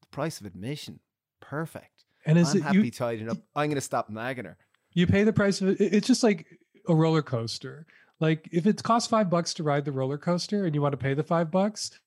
[0.00, 1.00] the price of admission.
[1.40, 2.04] Perfect.
[2.24, 3.38] And is I'm it happy you, tidying up?
[3.54, 4.56] I'm going to stop nagging her.
[4.92, 5.80] You pay the price of it.
[5.80, 6.46] It's just like
[6.88, 7.86] a roller coaster.
[8.20, 10.98] Like if it costs five bucks to ride the roller coaster, and you want to
[10.98, 11.98] pay the five bucks,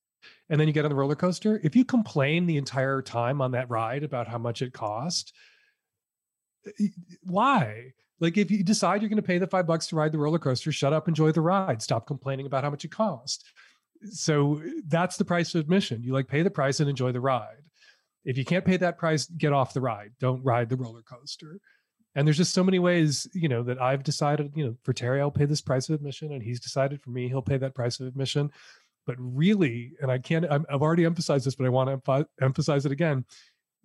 [0.49, 3.51] and then you get on the roller coaster, if you complain the entire time on
[3.51, 5.33] that ride about how much it cost,
[6.67, 6.87] eh, eh,
[7.23, 7.93] why?
[8.19, 10.39] Like, if you decide you're going to pay the five bucks to ride the roller
[10.39, 13.45] coaster, shut up, enjoy the ride, stop complaining about how much it cost.
[14.11, 16.03] So that's the price of admission.
[16.03, 17.63] You like pay the price and enjoy the ride.
[18.25, 20.11] If you can't pay that price, get off the ride.
[20.19, 21.59] Don't ride the roller coaster.
[22.15, 25.19] And there's just so many ways, you know, that I've decided, you know, for Terry,
[25.19, 27.99] I'll pay this price of admission, and he's decided for me, he'll pay that price
[27.99, 28.51] of admission.
[29.07, 32.85] But really, and I can't, i have already emphasized this, but I want to emphasize
[32.85, 33.25] it again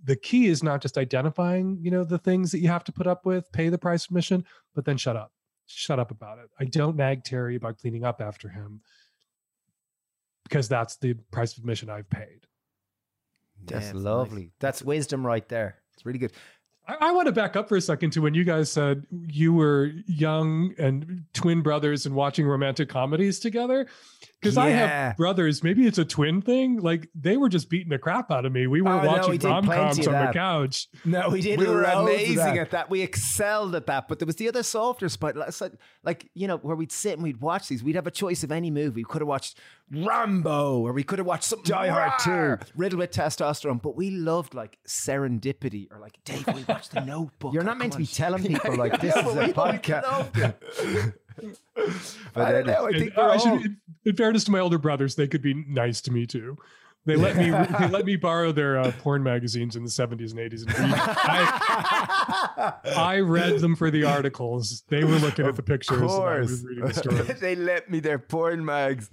[0.05, 3.07] the key is not just identifying you know the things that you have to put
[3.07, 5.33] up with pay the price of admission but then shut up
[5.67, 8.81] shut up about it i don't nag terry about cleaning up after him
[10.45, 12.47] because that's the price of admission i've paid
[13.65, 14.43] that's Yeah, lovely.
[14.43, 14.51] nice.
[14.61, 15.79] That's wisdom right there.
[15.95, 16.31] It's really good.
[16.87, 19.53] I, I want to back up for a second to when you guys said you
[19.53, 23.89] were young and twin brothers and watching romantic comedies together.
[24.41, 26.79] Because I have brothers, maybe it's a twin thing.
[26.79, 28.67] Like they were just beating the crap out of me.
[28.69, 30.87] We were Oh, no, we watching did rom coms on the couch.
[31.05, 31.59] No, we did.
[31.59, 32.57] we were amazing that.
[32.59, 32.89] at that.
[32.91, 34.07] We excelled at that.
[34.07, 35.73] But there was the other softer spot, like- like,
[36.05, 37.83] like you know, where we'd sit and we'd watch these.
[37.83, 39.01] We'd have a choice of any movie.
[39.01, 39.59] We could have watched
[39.91, 42.73] Rambo, or we could have watched something Die Hard rawr, 2.
[42.77, 43.83] riddled with testosterone.
[43.83, 46.47] But we loved like Serendipity, or like Dave.
[46.55, 47.55] We watched The Notebook.
[47.55, 51.15] You're not meant to be telling people like this Yeah, is a podcast.
[51.43, 51.95] loved it.
[52.35, 52.87] But I don't know.
[52.87, 55.55] I think I we're should- in, in fairness to my older brothers, they could be
[55.55, 56.57] nice to me too.
[57.07, 60.41] They let me they let me borrow their uh, porn magazines in the 70s and
[60.41, 60.93] 80s and.
[60.95, 64.83] I, I read them for the articles.
[64.89, 67.41] They were looking at the pictures and I was reading the stories.
[67.41, 69.09] they let me their porn mags.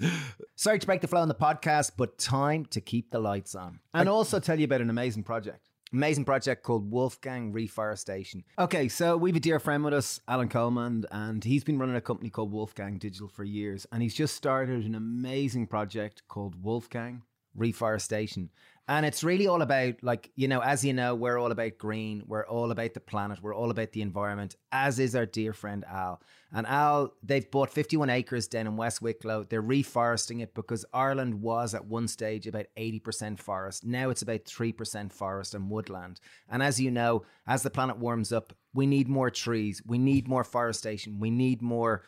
[0.55, 3.79] Sorry to break the flow on the podcast, but time to keep the lights on.
[3.93, 5.69] And also tell you about an amazing project.
[5.95, 8.43] Amazing project called Wolfgang Reforestation.
[8.59, 11.95] Okay, so we have a dear friend with us, Alan Coleman, and he's been running
[11.95, 13.87] a company called Wolfgang Digital for years.
[13.93, 17.21] And he's just started an amazing project called Wolfgang.
[17.55, 18.49] Reforestation.
[18.87, 22.23] And it's really all about, like, you know, as you know, we're all about green.
[22.27, 23.41] We're all about the planet.
[23.41, 26.21] We're all about the environment, as is our dear friend Al.
[26.53, 29.43] And Al, they've bought 51 acres down in West Wicklow.
[29.43, 33.83] They're reforesting it because Ireland was at one stage about 80% forest.
[33.83, 36.19] Now it's about 3% forest and woodland.
[36.47, 39.81] And as you know, as the planet warms up, we need more trees.
[39.83, 41.19] We need more forestation.
[41.19, 42.03] We need more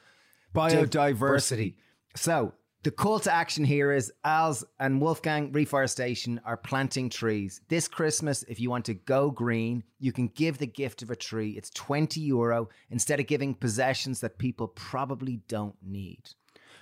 [0.53, 1.75] Biodiversity.
[2.15, 2.53] so
[2.87, 7.59] the call to action here is Al's and Wolfgang Reforestation are planting trees.
[7.67, 11.15] This Christmas, if you want to go green, you can give the gift of a
[11.17, 11.49] tree.
[11.57, 16.29] It's 20 euro instead of giving possessions that people probably don't need.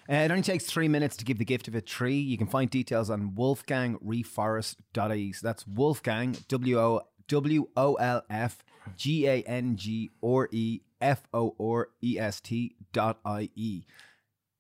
[0.08, 2.20] Uh, it only takes three minutes to give the gift of a tree.
[2.20, 5.34] You can find details on wolfgangreforest.ie.
[5.34, 8.64] So that's Wolfgang, W O W O L F
[8.96, 13.86] G A N G R E F O R E S T dot I E.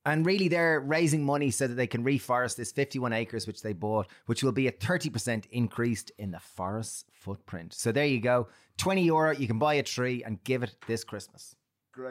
[0.06, 3.74] And really, they're raising money so that they can reforest this 51 acres, which they
[3.74, 7.74] bought, which will be a 30% increase in the forest's footprint.
[7.74, 8.48] So there you go.
[8.78, 11.56] 20 euro, you can buy a tree and give it this Christmas.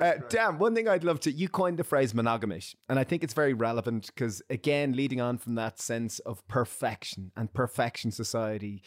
[0.00, 3.22] Uh, Dan, one thing I'd love to, you coined the phrase monogamish, and I think
[3.22, 8.82] it's very relevant because, again, leading on from that sense of perfection and perfection society,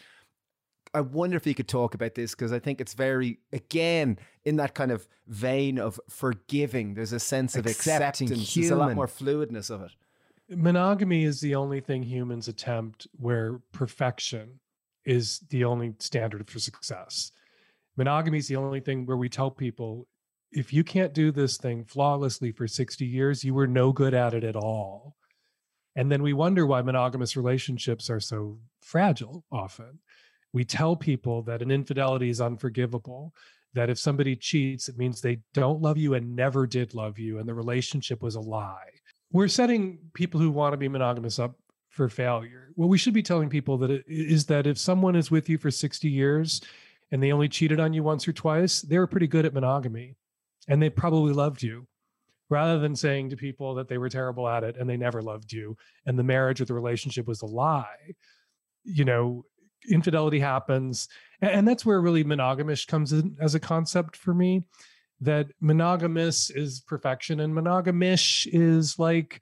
[0.97, 4.55] I wonder if you could talk about this because I think it's very, again, in
[4.55, 6.95] that kind of vein of forgiving.
[6.95, 8.55] There's a sense of Accepting acceptance.
[8.55, 9.91] There's a lot more fluidness of it.
[10.49, 14.59] monogamy is the only thing humans attempt where perfection
[15.05, 17.31] is the only standard for success.
[17.95, 20.07] Monogamy is the only thing where we tell people
[20.51, 24.33] if you can't do this thing flawlessly for 60 years, you were no good at
[24.33, 25.15] it at all.
[25.95, 29.99] And then we wonder why monogamous relationships are so fragile often.
[30.57, 33.33] We tell people that an infidelity is unforgivable,
[33.73, 37.39] that if somebody cheats, it means they don't love you and never did love you,
[37.39, 38.91] and the relationship was a lie
[39.31, 41.55] we're setting people who want to be monogamous up
[41.89, 42.71] for failure.
[42.75, 45.71] What we should be telling people that is that if someone is with you for
[45.71, 46.61] 60 years
[47.11, 50.15] and they only cheated on you once or twice, they were pretty good at monogamy
[50.67, 51.87] and they probably loved you
[52.49, 55.51] rather than saying to people that they were terrible at it and they never loved
[55.51, 58.13] you and the marriage or the relationship was a lie.
[58.83, 59.43] You know,
[59.87, 61.07] infidelity happens.
[61.41, 64.63] And that's where really monogamish comes in as a concept for me
[65.21, 69.41] that monogamous is perfection and monogamish is like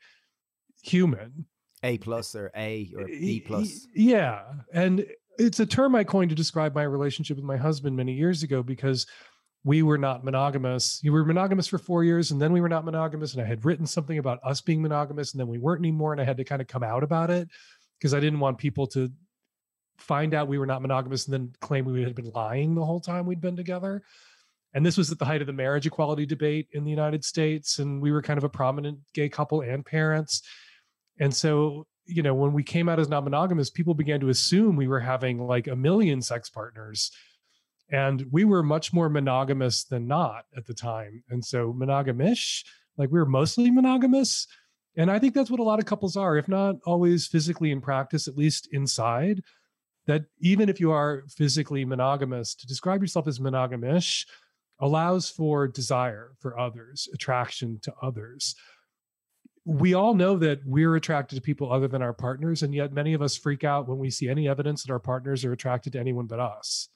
[0.84, 1.46] human.
[1.84, 3.88] A plus or A or b plus.
[3.94, 4.42] Yeah.
[4.74, 5.06] And
[5.38, 8.64] it's a term I coined to describe my relationship with my husband many years ago
[8.64, 9.06] because
[9.64, 11.00] we were not monogamous.
[11.04, 13.34] You were monogamous for four years and then we were not monogamous.
[13.34, 16.12] And I had written something about us being monogamous and then we weren't anymore.
[16.12, 17.50] And I had to kind of come out about it
[18.00, 19.12] because I didn't want people to
[19.98, 23.00] find out we were not monogamous and then claim we had been lying the whole
[23.00, 24.04] time we'd been together.
[24.74, 27.80] And this was at the height of the marriage equality debate in the United States.
[27.80, 30.42] And we were kind of a prominent gay couple and parents.
[31.18, 34.76] And so, you know, when we came out as non monogamous, people began to assume
[34.76, 37.10] we were having like a million sex partners.
[37.90, 41.24] And we were much more monogamous than not at the time.
[41.30, 42.66] And so monogamish,
[42.98, 44.46] like we were mostly monogamous.
[44.98, 47.80] And I think that's what a lot of couples are, if not always physically in
[47.80, 49.42] practice, at least inside.
[50.08, 54.26] That even if you are physically monogamous, to describe yourself as monogamish
[54.80, 58.56] allows for desire for others, attraction to others.
[59.64, 63.14] We all know that we're attracted to people other than our partners, and yet many
[63.14, 66.00] of us freak out when we see any evidence that our partners are attracted to
[66.00, 66.90] anyone but us,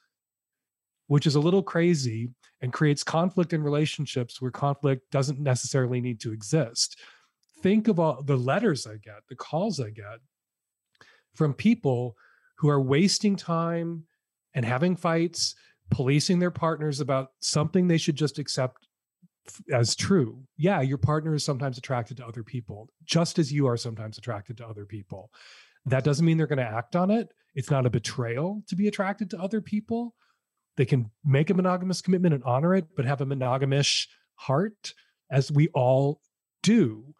[1.08, 6.20] which is a little crazy and creates conflict in relationships where conflict doesn't necessarily need
[6.20, 6.96] to exist
[7.62, 10.18] think of all the letters I get, the calls I get
[11.34, 12.16] from people
[12.60, 14.04] who are wasting time
[14.52, 15.54] and having fights,
[15.88, 18.86] policing their partners about something they should just accept
[19.72, 20.42] as true.
[20.58, 24.58] Yeah, your partner is sometimes attracted to other people, just as you are sometimes attracted
[24.58, 25.30] to other people.
[25.86, 27.32] That doesn't mean they're going to act on it.
[27.54, 30.14] It's not a betrayal to be attracted to other people.
[30.76, 34.92] They can make a monogamous commitment and honor it, but have a monogamish heart,
[35.30, 36.20] as we all
[36.62, 37.14] do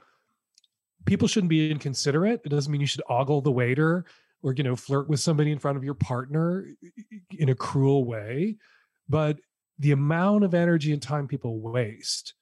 [1.04, 2.40] people shouldn't be inconsiderate.
[2.44, 4.04] It doesn't mean you should ogle the waiter
[4.42, 6.66] or you know flirt with somebody in front of your partner
[7.30, 8.56] in a cruel way.
[9.08, 9.38] But
[9.78, 12.34] the amount of energy and time people waste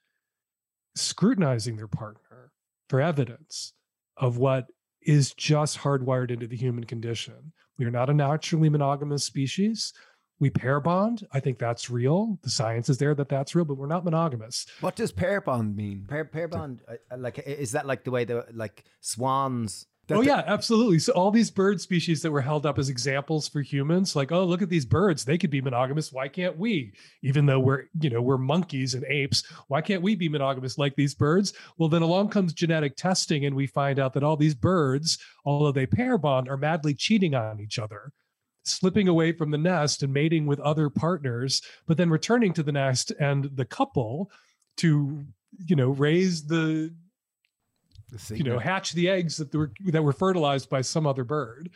[0.95, 2.53] scrutinizing their partner
[2.89, 3.73] for evidence
[4.17, 4.67] of what
[5.03, 7.53] is just hardwired into the human condition.
[7.79, 9.93] We are not a naturally monogamous species
[10.41, 11.27] we pair bond.
[11.33, 12.39] I think that's real.
[12.43, 14.67] The science is there that that's real, but we're not monogamous.
[14.81, 16.07] What does pair bond mean?
[16.09, 19.87] Pair pair bond, uh, like is that like the way the like swans?
[20.11, 20.99] Oh yeah, absolutely.
[20.99, 24.45] So all these bird species that were held up as examples for humans, like oh
[24.45, 26.13] look at these birds, they could be monogamous.
[26.13, 26.93] Why can't we?
[27.23, 30.97] Even though we're you know we're monkeys and apes, why can't we be monogamous like
[30.97, 31.53] these birds?
[31.77, 35.73] Well, then along comes genetic testing, and we find out that all these birds, although
[35.73, 38.13] they pair bond, are madly cheating on each other
[38.69, 42.73] slipping away from the nest and mating with other partners, but then returning to the
[42.73, 44.31] nest and the couple
[44.77, 45.25] to,
[45.67, 47.08] you know, raise the, the
[48.31, 51.71] you know, hatch the eggs that were that were fertilized by some other bird.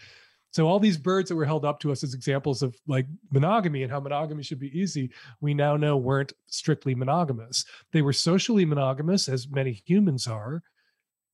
[0.52, 3.82] So all these birds that were held up to us as examples of like monogamy
[3.82, 7.64] and how monogamy should be easy, we now know weren't strictly monogamous.
[7.92, 10.62] They were socially monogamous, as many humans are.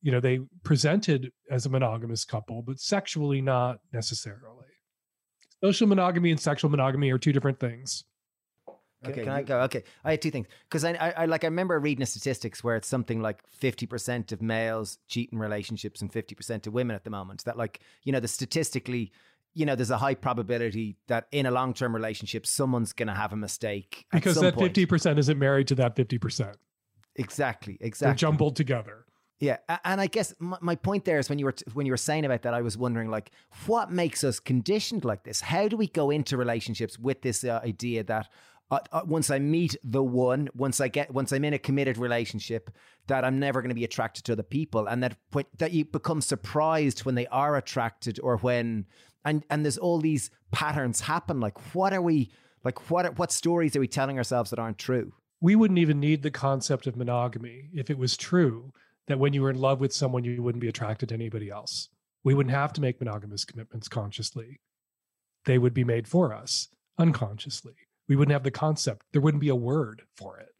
[0.03, 4.67] You know, they presented as a monogamous couple, but sexually not necessarily.
[5.65, 8.05] Social monogamy and sexual monogamy are two different things.
[9.07, 9.61] Okay, can I go?
[9.63, 12.65] Okay, I had two things because I, I, I, like I remember reading the statistics
[12.65, 16.75] where it's something like fifty percent of males cheat in relationships and fifty percent of
[16.75, 17.45] women at the moment.
[17.45, 19.13] That like you know the statistically,
[19.55, 23.15] you know, there's a high probability that in a long term relationship someone's going to
[23.15, 26.57] have a mistake because that fifty percent isn't married to that fifty percent.
[27.15, 28.11] Exactly, exactly.
[28.11, 29.05] They're jumbled together.
[29.41, 32.25] Yeah, and I guess my point there is when you were when you were saying
[32.25, 33.31] about that, I was wondering like,
[33.67, 35.41] what makes us conditioned like this?
[35.41, 38.29] How do we go into relationships with this uh, idea that
[38.71, 41.97] uh, uh, once I meet the one, once I get, once I'm in a committed
[41.97, 42.71] relationship,
[43.07, 45.17] that I'm never going to be attracted to other people, and that
[45.57, 48.87] that you become surprised when they are attracted or when,
[49.25, 51.41] and and there's all these patterns happen.
[51.41, 52.31] Like, what are we
[52.65, 52.91] like?
[52.91, 55.13] What what stories are we telling ourselves that aren't true?
[55.41, 58.73] We wouldn't even need the concept of monogamy if it was true
[59.07, 61.89] that when you were in love with someone, you wouldn't be attracted to anybody else.
[62.25, 64.61] We wouldn't have to make monogamous commitments consciously.
[65.47, 67.75] They would be made for us unconsciously.
[68.09, 69.07] We wouldn't have the concept.
[69.13, 70.55] There wouldn't be a word for it.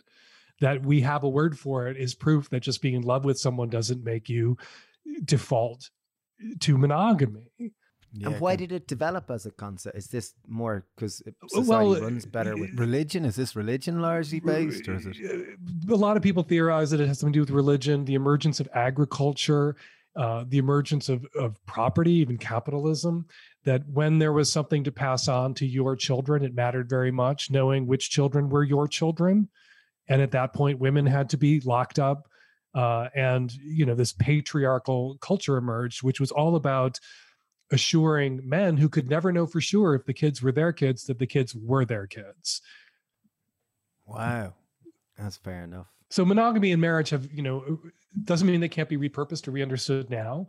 [0.61, 3.39] That we have a word for it is proof that just being in love with
[3.39, 4.57] someone doesn't make you
[5.09, 5.91] eh, default
[6.43, 7.53] eh, to monogamy.
[8.13, 9.97] Yeah, and why did it develop as a concept?
[9.97, 13.25] Is this more because society well, runs better with eh, religion?
[13.25, 15.59] Is this religion largely based, or is it?
[15.91, 18.61] A lot of people theorize that it has something to do with religion, the emergence
[18.61, 19.77] of agriculture,
[20.17, 23.27] uh, the emergence of, of property, even capitalism.
[23.69, 27.51] That when there was something to pass on to your children, it mattered very much
[27.51, 29.51] knowing which children were your children.
[30.09, 32.29] And at that point, women had to be locked up.
[32.75, 36.99] Uh, and, you know, this patriarchal culture emerged, which was all about
[37.71, 41.19] assuring men who could never know for sure if the kids were their kids that
[41.19, 42.63] the kids were their kids.
[44.07, 44.55] Wow.
[45.19, 45.89] That's fair enough.
[46.09, 47.81] So monogamy and marriage have, you know,
[48.25, 50.47] doesn't mean they can't be repurposed or reunderstood now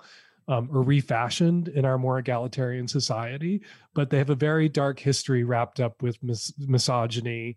[0.49, 3.61] um, or refashioned in our more egalitarian society,
[3.93, 7.55] but they have a very dark history wrapped up with mis- misogyny,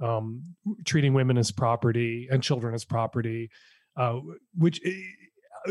[0.00, 0.42] um,
[0.84, 3.50] treating women as property and children as property,
[3.96, 4.20] uh,
[4.56, 4.80] which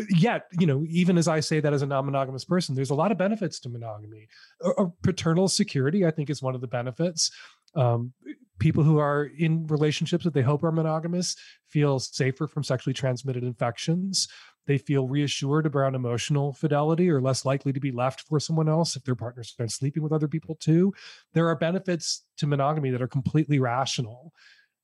[0.10, 3.12] yet, you know, even as I say that as a non-monogamous person, there's a lot
[3.12, 4.28] of benefits to monogamy.
[4.60, 7.32] Or, paternal security, I think, is one of the benefits.
[7.76, 8.14] Um,
[8.60, 11.36] people who are in relationships that they hope are monogamous
[11.70, 14.28] feel safer from sexually transmitted infections.
[14.66, 18.96] They feel reassured around emotional fidelity or less likely to be left for someone else
[18.96, 20.94] if their partner's been sleeping with other people too.
[21.34, 24.34] There are benefits to monogamy that are completely rational.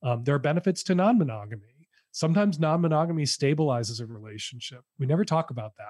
[0.03, 1.87] Um, there are benefits to non monogamy.
[2.11, 4.81] Sometimes non monogamy stabilizes a relationship.
[4.97, 5.85] We never talk about that.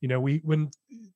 [0.00, 0.70] You know, we when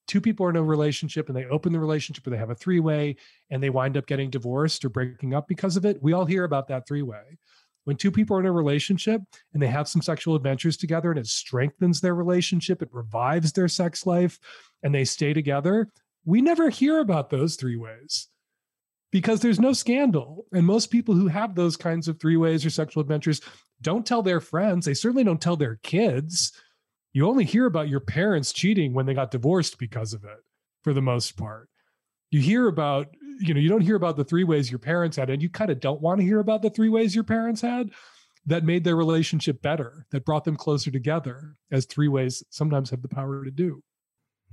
[0.09, 2.55] two people are in a relationship and they open the relationship or they have a
[2.55, 3.17] three way
[3.51, 6.45] and they wind up getting divorced or breaking up because of it, we all hear
[6.45, 7.39] about that three way.
[7.85, 9.23] When two people are in a relationship
[9.53, 13.69] and they have some sexual adventures together and it strengthens their relationship, it revives their
[13.69, 14.39] sex life,
[14.83, 15.89] and they stay together,
[16.25, 18.29] we never hear about those three ways
[19.11, 20.47] because there's no scandal.
[20.53, 23.41] And most people who have those kinds of three ways or sexual adventures
[23.81, 24.87] don't tell their friends.
[24.87, 26.53] They certainly don't tell their kids.
[27.13, 30.39] You only hear about your parents cheating when they got divorced because of it,
[30.83, 31.69] for the most part.
[32.31, 33.09] You hear about,
[33.41, 35.71] you know, you don't hear about the three ways your parents had, and you kind
[35.71, 37.91] of don't want to hear about the three ways your parents had
[38.47, 43.03] that made their relationship better, that brought them closer together, as three ways sometimes have
[43.03, 43.83] the power to do.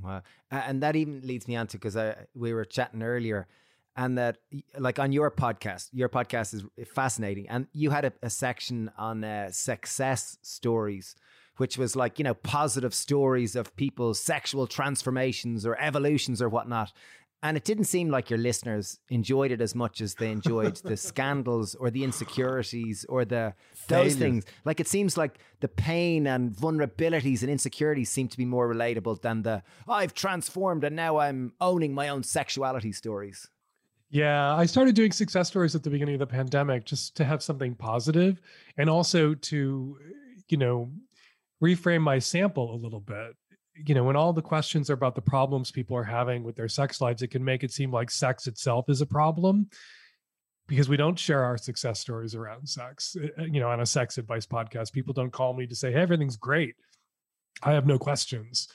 [0.02, 0.22] Wow.
[0.52, 1.98] And that even leads me on to because
[2.34, 3.48] we were chatting earlier
[3.96, 4.38] and that
[4.78, 9.24] like on your podcast your podcast is fascinating and you had a, a section on
[9.24, 11.16] uh, success stories
[11.58, 16.94] which was like you know positive stories of people's sexual transformations or evolutions or whatnot
[17.42, 20.98] and it didn't seem like your listeners enjoyed it as much as they enjoyed the
[21.10, 23.54] scandals or the insecurities or the
[23.88, 24.46] those things.
[24.66, 29.22] Like it seems like the pain and vulnerabilities and insecurities seem to be more relatable
[29.22, 33.50] than the I've transformed and now I'm owning my own sexuality stories.
[34.12, 37.44] Yeah, I started doing success stories at the beginning of the pandemic just to have
[37.44, 38.42] something positive
[38.78, 39.98] and also to,
[40.50, 40.90] you know,
[41.64, 43.36] reframe my sample a little bit.
[43.86, 46.68] You know, when all the questions are about the problems people are having with their
[46.68, 49.70] sex lives, it can make it seem like sex itself is a problem
[50.68, 53.16] because we don't share our success stories around sex.
[53.16, 56.02] Uh, you know, on a sex advice podcast, people don't call me to say, hey,
[56.02, 56.76] everything's great.
[57.64, 58.68] I have no questions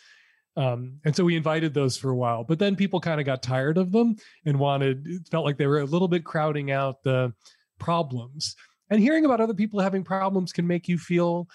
[0.57, 3.43] um, and so we invited those for a while, but then people kind of got
[3.43, 7.03] tired of them and wanted, it felt like they were a little bit crowding out
[7.03, 7.33] the
[7.79, 8.55] problems.
[8.91, 11.49] And hearing about other people having problems can make you feel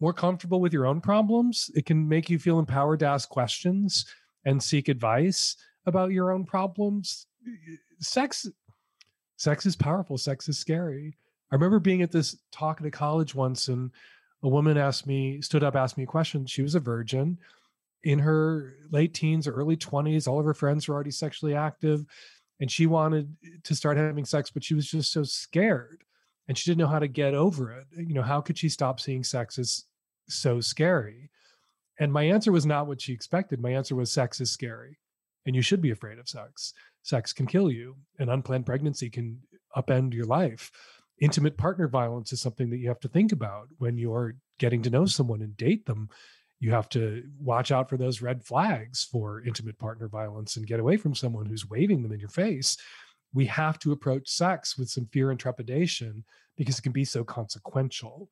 [0.00, 1.70] more comfortable with your own problems.
[1.74, 4.06] It can make you feel empowered to ask questions
[4.44, 7.26] and seek advice about your own problems.
[8.00, 8.46] Sex,
[9.36, 10.18] sex is powerful.
[10.18, 11.16] Sex is scary.
[11.50, 13.90] I remember being at this talk at a college once, and
[14.42, 16.46] a woman asked me, stood up, asked me a question.
[16.46, 17.38] She was a virgin
[18.04, 20.28] in her late teens or early 20s.
[20.28, 22.04] All of her friends were already sexually active
[22.60, 23.34] and she wanted
[23.64, 26.04] to start having sex, but she was just so scared
[26.46, 27.86] and she didn't know how to get over it.
[27.96, 29.84] You know, how could she stop seeing sex as
[30.28, 31.30] so scary?
[32.00, 33.60] And my answer was not what she expected.
[33.60, 34.98] My answer was sex is scary
[35.46, 36.74] and you should be afraid of sex.
[37.02, 39.40] Sex can kill you, and unplanned pregnancy can
[39.74, 40.70] upend your life.
[41.20, 44.90] Intimate partner violence is something that you have to think about when you're getting to
[44.90, 46.10] know someone and date them
[46.60, 50.80] you have to watch out for those red flags for intimate partner violence and get
[50.80, 52.76] away from someone who's waving them in your face.
[53.32, 56.24] We have to approach sex with some fear and trepidation
[56.56, 58.28] because it can be so consequential.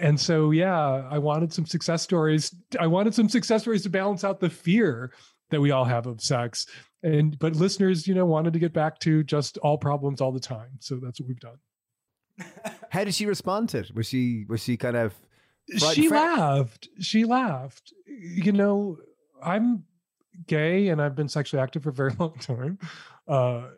[0.00, 2.54] And so, yeah, I wanted some success stories.
[2.78, 5.12] I wanted some success stories to balance out the fear
[5.50, 6.66] that we all have of sex.
[7.02, 10.40] And, but listeners, you know, wanted to get back to just all problems all the
[10.40, 10.78] time.
[10.80, 11.58] So that's what we've done.
[12.90, 13.94] How did she respond to it?
[13.94, 15.14] Was she, was she kind of,
[15.92, 16.88] she laughed.
[17.00, 17.92] She laughed.
[18.06, 18.98] You know,
[19.42, 19.84] I'm
[20.46, 22.78] gay and I've been sexually active for a very long time.
[23.28, 23.68] Uh,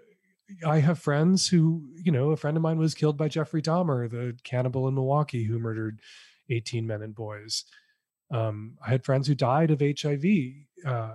[0.65, 4.09] I have friends who, you know, a friend of mine was killed by Jeffrey Dahmer,
[4.11, 6.01] the cannibal in Milwaukee who murdered
[6.51, 7.65] 18 men and boys.
[8.31, 10.25] Um, I had friends who died of HIV.
[10.85, 11.15] Uh,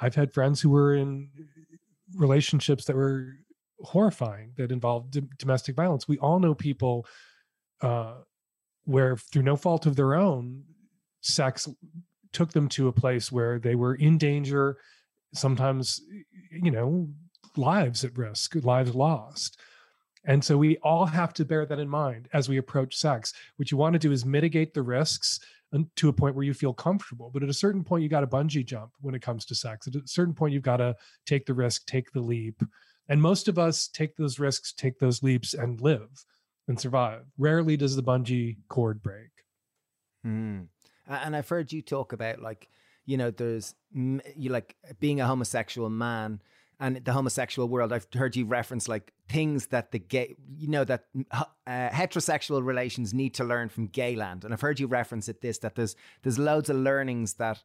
[0.00, 1.28] I've had friends who were in
[2.14, 3.34] relationships that were
[3.80, 6.08] horrifying, that involved d- domestic violence.
[6.08, 7.06] We all know people
[7.82, 8.14] uh,
[8.84, 10.64] where through no fault of their own,
[11.20, 11.68] sex
[12.32, 14.76] took them to a place where they were in danger,
[15.32, 16.00] sometimes,
[16.50, 17.08] you know,
[17.56, 19.58] lives at risk, lives lost.
[20.24, 23.34] And so we all have to bear that in mind as we approach sex.
[23.56, 25.40] What you want to do is mitigate the risks
[25.96, 27.30] to a point where you feel comfortable.
[27.32, 29.86] But at a certain point, you got to bungee jump when it comes to sex.
[29.86, 30.96] At a certain point, you've got to
[31.26, 32.62] take the risk, take the leap.
[33.08, 36.24] And most of us take those risks, take those leaps, and live
[36.68, 37.24] and survive.
[37.36, 39.30] Rarely does the bungee cord break.
[40.26, 40.68] Mm.
[41.06, 42.68] And I've heard you talk about like,
[43.04, 46.40] you know, there's you like being a homosexual man
[46.80, 47.92] and the homosexual world.
[47.92, 53.14] I've heard you reference like things that the gay, you know, that uh, heterosexual relations
[53.14, 54.44] need to learn from gayland.
[54.44, 57.62] And I've heard you reference it this that there's there's loads of learnings that,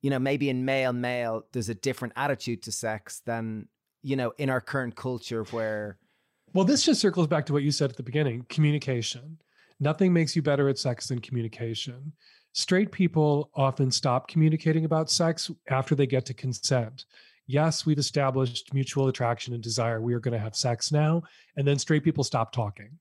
[0.00, 3.68] you know, maybe in male male there's a different attitude to sex than
[4.02, 5.98] you know in our current culture where
[6.54, 9.38] well, this just circles back to what you said at the beginning communication.
[9.80, 12.12] Nothing makes you better at sex than communication.
[12.52, 17.06] straight people often stop communicating about sex after they get to consent.
[17.52, 20.00] Yes, we've established mutual attraction and desire.
[20.00, 21.22] We are going to have sex now.
[21.54, 22.98] And then straight people stop talking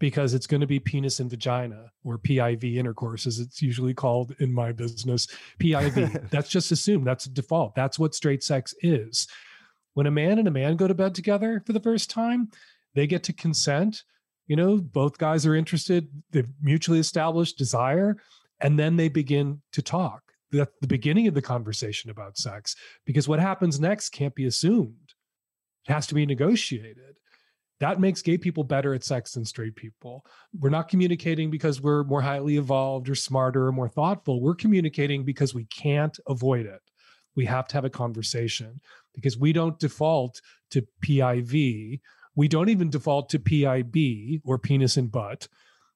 [0.00, 4.34] because it's going to be penis and vagina or PIV intercourse, as it's usually called
[4.40, 5.28] in my business.
[5.60, 6.30] PIV.
[6.30, 7.06] that's just assumed.
[7.06, 7.76] That's a default.
[7.76, 9.28] That's what straight sex is.
[9.94, 12.50] When a man and a man go to bed together for the first time,
[12.96, 14.02] they get to consent.
[14.48, 18.16] You know, both guys are interested, they've mutually established desire,
[18.60, 20.25] and then they begin to talk.
[20.52, 25.14] That's the beginning of the conversation about sex because what happens next can't be assumed.
[25.88, 27.16] It has to be negotiated
[27.80, 30.24] that makes gay people better at sex than straight people.
[30.58, 34.40] We're not communicating because we're more highly evolved or smarter or more thoughtful.
[34.40, 36.80] We're communicating because we can't avoid it.
[37.34, 38.80] We have to have a conversation
[39.14, 40.40] because we don't default
[40.70, 42.00] to PIV.
[42.34, 45.48] We don't even default to PIB or penis and butt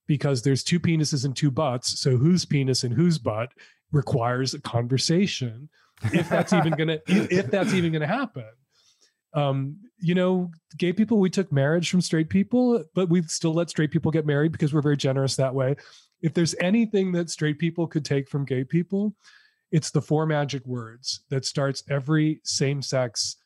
[0.06, 1.98] because there's two penises and two butts.
[1.98, 3.52] So whose penis and whose butt
[3.92, 5.68] requires a conversation
[6.12, 8.44] if that's even gonna if that's even gonna happen
[9.34, 13.70] um, you know, gay people, we took marriage from straight people, but we still let
[13.70, 15.76] straight people get married because we're very generous that way.
[16.22, 19.14] If there's anything that straight people could take from gay people,
[19.70, 23.36] it's the four magic words that starts every same sex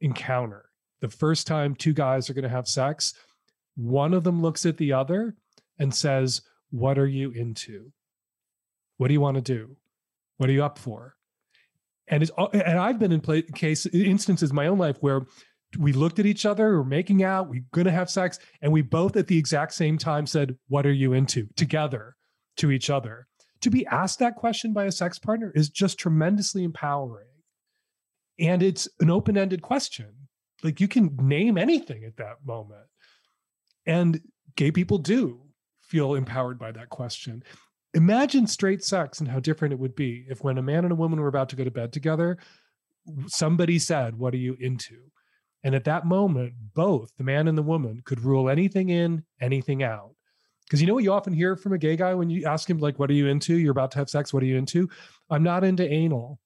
[0.00, 0.66] encounter.
[1.00, 3.14] The first time two guys are going to have sex,
[3.74, 5.34] one of them looks at the other
[5.78, 7.92] and says, What are you into?
[8.98, 9.76] What do you want to do?
[10.42, 11.14] What are you up for?
[12.08, 15.22] and it's and I've been in play, case instances in my own life where
[15.78, 19.16] we looked at each other, we're making out, we're gonna have sex, and we both
[19.16, 22.16] at the exact same time said, "What are you into?" together
[22.56, 23.28] to each other.
[23.60, 27.30] To be asked that question by a sex partner is just tremendously empowering,
[28.40, 30.28] and it's an open-ended question.
[30.64, 32.88] Like you can name anything at that moment,
[33.86, 34.20] and
[34.56, 35.42] gay people do
[35.80, 37.44] feel empowered by that question
[37.94, 40.96] imagine straight sex and how different it would be if when a man and a
[40.96, 42.38] woman were about to go to bed together
[43.26, 44.98] somebody said what are you into?
[45.64, 49.82] And at that moment both the man and the woman could rule anything in anything
[49.82, 50.14] out.
[50.64, 52.78] Because you know what you often hear from a gay guy when you ask him
[52.78, 53.56] like what are you into?
[53.56, 54.32] You're about to have sex.
[54.32, 54.88] What are you into?
[55.30, 56.38] I'm not into anal.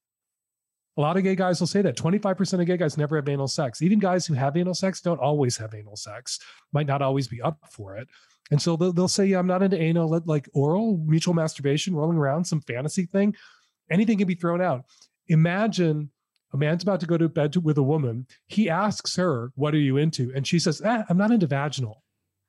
[0.98, 1.96] A lot of gay guys will say that.
[1.96, 3.82] 25% of gay guys never have anal sex.
[3.82, 6.38] Even guys who have anal sex don't always have anal sex
[6.72, 8.08] might not always be up for it
[8.50, 12.18] and so they'll, they'll say, yeah, I'm not into anal, like oral, mutual masturbation, rolling
[12.18, 13.34] around, some fantasy thing.
[13.90, 14.84] Anything can be thrown out.
[15.28, 16.10] Imagine
[16.52, 18.26] a man's about to go to bed to, with a woman.
[18.46, 20.32] He asks her, What are you into?
[20.34, 22.02] And she says, ah, I'm not into vaginal.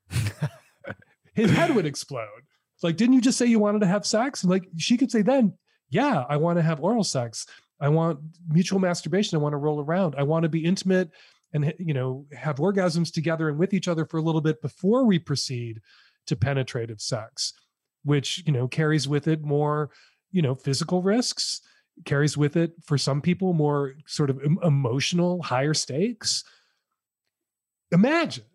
[1.34, 2.28] His head would explode.
[2.84, 4.44] Like, didn't you just say you wanted to have sex?
[4.44, 5.54] And like, she could say then,
[5.90, 7.48] Yeah, I want to have oral sex.
[7.80, 8.20] I want
[8.50, 9.38] mutual masturbation.
[9.38, 10.16] I want to roll around.
[10.18, 11.12] I want to be intimate
[11.54, 15.06] and you know have orgasms together and with each other for a little bit before
[15.06, 15.82] we proceed
[16.26, 17.54] to penetrative sex
[18.04, 19.90] which you know carries with it more
[20.32, 21.62] you know physical risks
[22.06, 26.44] carries with it for some people more sort of emotional higher stakes.
[27.92, 28.46] Imagine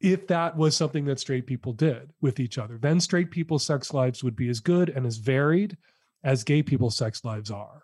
[0.00, 2.78] if that was something that straight people did with each other.
[2.78, 5.76] Then straight people's sex lives would be as good and as varied
[6.22, 7.83] as gay people's sex lives are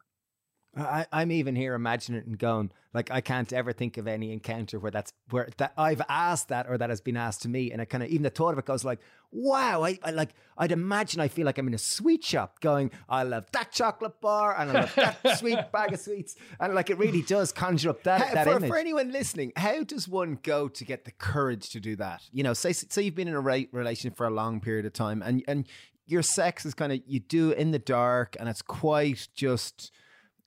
[0.77, 4.33] I, I'm even here imagining it and going like I can't ever think of any
[4.33, 7.71] encounter where that's where that I've asked that or that has been asked to me,
[7.71, 9.01] and I kind of even the thought of it goes like,
[9.31, 12.91] wow, I, I like I'd imagine I feel like I'm in a sweet shop going,
[13.09, 16.91] I love that chocolate bar and I love that sweet bag of sweets, and like
[16.91, 18.71] it really does conjure up that How, that for, image.
[18.71, 22.23] for anyone listening, how does one go to get the courage to do that?
[22.33, 24.93] You know, say say you've been in a re- relation for a long period of
[24.93, 25.67] time, and and
[26.07, 29.93] your sex is kind of you do in the dark, and it's quite just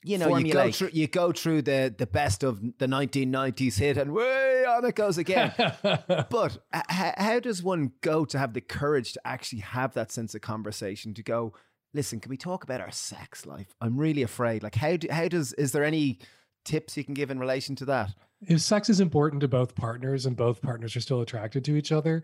[0.03, 3.97] you know, you go through you go through the the best of the 1990s hit,
[3.97, 5.53] and way on it goes again.
[5.83, 10.35] but h- how does one go to have the courage to actually have that sense
[10.35, 11.13] of conversation?
[11.13, 11.53] To go,
[11.93, 13.75] listen, can we talk about our sex life?
[13.81, 14.63] I'm really afraid.
[14.63, 16.19] Like, how do how does is there any
[16.65, 18.13] tips you can give in relation to that?
[18.41, 21.91] If sex is important to both partners and both partners are still attracted to each
[21.91, 22.23] other,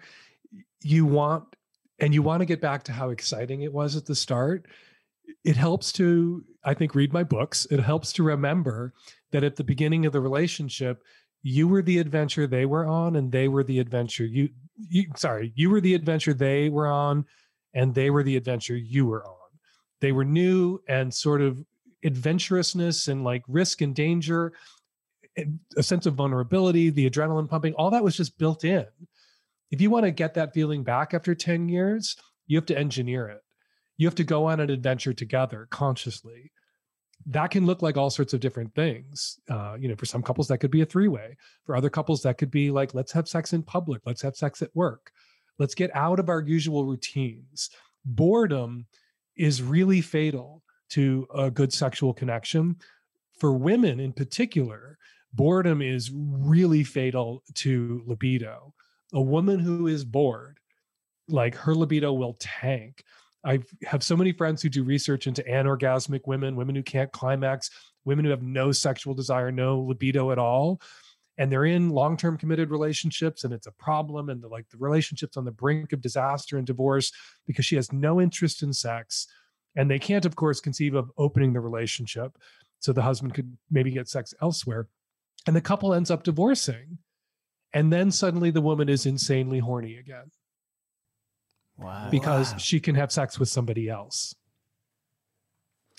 [0.82, 1.55] you want
[1.99, 4.67] and you want to get back to how exciting it was at the start
[5.43, 7.67] it helps to i think read my books.
[7.71, 8.93] It helps to remember
[9.32, 11.03] that at the beginning of the relationship
[11.41, 15.53] you were the adventure they were on and they were the adventure you you sorry
[15.55, 17.25] you were the adventure they were on
[17.73, 19.36] and they were the adventure you were on.
[20.01, 21.63] They were new and sort of
[22.03, 24.53] adventurousness and like risk and danger
[25.38, 25.45] eh,
[25.77, 28.86] a sense of vulnerability the adrenaline pumping all that was just built in.
[29.71, 32.15] If you want to get that feeling back after 10 years
[32.47, 33.41] you have to engineer it
[34.00, 36.52] you have to go on an adventure together consciously
[37.26, 40.47] that can look like all sorts of different things uh, you know for some couples
[40.47, 43.54] that could be a three-way for other couples that could be like let's have sex
[43.54, 45.12] in public let's have sex at work
[45.60, 47.70] let's get out of our usual routines
[48.06, 48.88] boredom
[49.36, 52.76] is really fatal to a good sexual connection.
[53.39, 54.97] For women in particular,
[55.34, 58.74] boredom is really fatal to libido.
[59.14, 60.60] A woman who is bored,
[61.28, 63.04] like her libido will tank.
[63.43, 67.69] I have so many friends who do research into anorgasmic women, women who can't climax,
[68.05, 70.81] women who have no sexual desire, no libido at all.
[71.37, 74.29] And they're in long term committed relationships and it's a problem.
[74.29, 77.13] And the, like the relationship's on the brink of disaster and divorce
[77.47, 79.27] because she has no interest in sex.
[79.77, 82.37] And they can't, of course, conceive of opening the relationship.
[82.79, 84.87] So the husband could maybe get sex elsewhere.
[85.47, 86.97] And the couple ends up divorcing.
[87.71, 90.31] And then suddenly the woman is insanely horny again
[91.80, 92.09] Wow.
[92.09, 92.57] because Wow.
[92.57, 94.36] she can have sex with somebody else.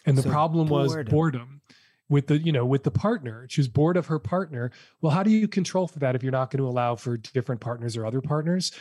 [0.06, 1.10] And the So problem was boredom.
[1.10, 1.60] boredom
[2.08, 3.46] with the, you know, with the partner.
[3.48, 4.72] She was bored of her partner.
[5.00, 7.60] Well, how do you control for that if you're not going to allow for different
[7.60, 8.72] partners or other partners?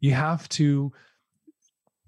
[0.00, 0.92] You have to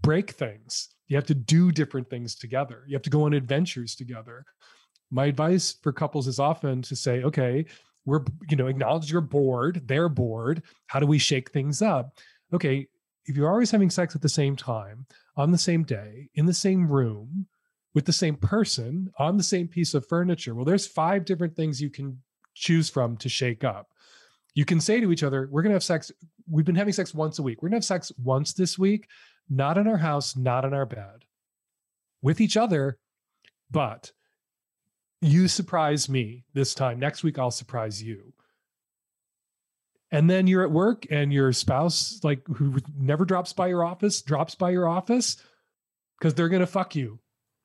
[0.02, 0.88] break things.
[1.08, 2.84] You have to do different things together.
[2.86, 4.44] You have to go on adventures together.
[5.10, 7.64] My advice for couples is often to say, okay,
[8.04, 10.62] we're, you know, acknowledge you're bored, they're bored.
[10.88, 12.16] How do we shake things up?
[12.52, 12.88] Okay,
[13.26, 15.06] if you're always having sex at the same time,
[15.36, 17.46] on the same day, in the same room,
[17.94, 21.80] with the same person, on the same piece of furniture, well, there's five different things
[21.80, 22.22] you can
[22.54, 23.88] choose from to shake up.
[24.54, 26.10] You can say to each other, We're going to have sex.
[26.48, 27.62] We've been having sex once a week.
[27.62, 29.08] We're going to have sex once this week,
[29.50, 31.24] not in our house, not in our bed,
[32.22, 32.98] with each other.
[33.70, 34.12] But
[35.20, 37.00] you surprise me this time.
[37.00, 38.32] Next week, I'll surprise you
[40.16, 44.22] and then you're at work and your spouse like who never drops by your office
[44.22, 45.36] drops by your office
[46.18, 47.18] because they're gonna fuck you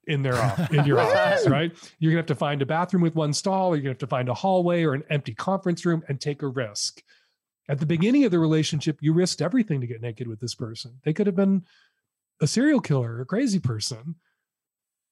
[0.08, 1.72] in their off in your office right?
[2.00, 4.08] You're gonna have to find a bathroom with one stall or you're gonna have to
[4.08, 7.02] find a hallway or an empty conference room and take a risk.
[7.70, 11.00] At the beginning of the relationship you risked everything to get naked with this person.
[11.06, 11.64] They could have been
[12.42, 14.16] a serial killer or a crazy person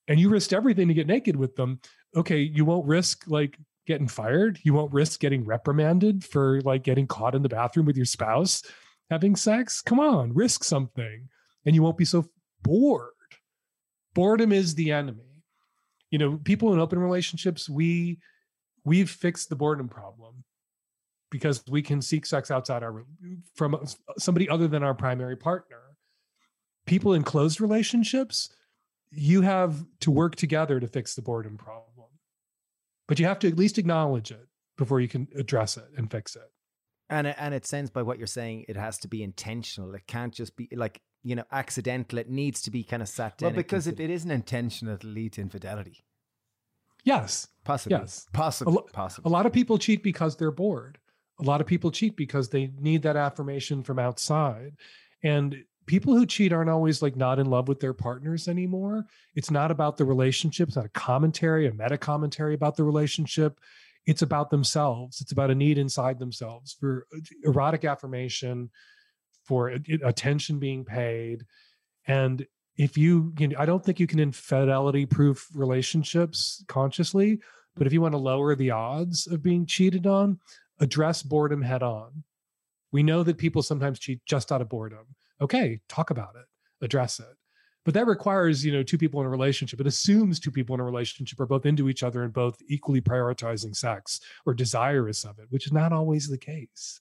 [0.10, 1.80] and you risked everything to get naked with them.
[2.18, 4.60] Okay you won't risk like getting fired.
[4.64, 8.62] You won't risk getting reprimanded for like getting caught in the bathroom with your spouse
[9.10, 9.82] having sex.
[9.82, 11.28] Come on, risk something
[11.66, 12.26] and you won't be so
[12.62, 13.12] bored.
[14.14, 15.44] Boredom is the enemy.
[16.12, 18.20] You know, people in open relationships, we
[18.84, 20.44] we've fixed the boredom problem
[21.30, 23.06] because we can seek sex outside our
[23.56, 23.80] from
[24.18, 25.82] somebody other than our primary partner.
[26.86, 28.50] People in closed relationships,
[29.12, 31.89] you have to work together to fix the boredom problem
[33.10, 34.48] but you have to at least acknowledge it
[34.78, 36.50] before you can address it and fix it.
[37.10, 39.94] And it, and it sounds by what you're saying, it has to be intentional.
[39.96, 42.20] It can't just be like you know accidental.
[42.20, 43.48] It needs to be kind of sat down.
[43.48, 46.06] Well, because if it isn't intentional, it'll lead to infidelity.
[47.04, 48.00] Yes, Possibly.
[48.00, 48.28] Yes.
[48.34, 48.74] Possibly.
[48.74, 49.30] A lo- possibly.
[49.30, 50.98] a lot of people cheat because they're bored.
[51.40, 54.74] A lot of people cheat because they need that affirmation from outside.
[55.24, 55.56] And
[55.86, 59.06] people who cheat aren't always like not in love with their partners anymore.
[59.36, 60.68] It's not about the relationship.
[60.68, 63.60] It's not a commentary, a meta commentary about the relationship.
[64.06, 65.22] It's about themselves.
[65.22, 68.70] It's about a need inside themselves for uh, erotic affirmation,
[69.46, 69.70] for
[70.04, 71.44] attention being paid.
[72.08, 72.46] And
[72.78, 77.40] if you, you know, I don't think you can infidelity proof relationships consciously,
[77.76, 80.40] but if you want to lower the odds of being cheated on,
[80.80, 82.24] address boredom head on.
[82.92, 85.16] We know that people sometimes cheat just out of boredom.
[85.42, 86.46] Okay, talk about it,
[86.84, 87.36] address it.
[87.86, 89.80] But that requires, you know, two people in a relationship.
[89.80, 93.02] It assumes two people in a relationship are both into each other and both equally
[93.02, 97.00] prioritizing sex or desirous of it, which is not always the case.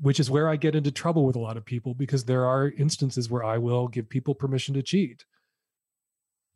[0.00, 2.70] Which is where I get into trouble with a lot of people because there are
[2.70, 5.24] instances where I will give people permission to cheat.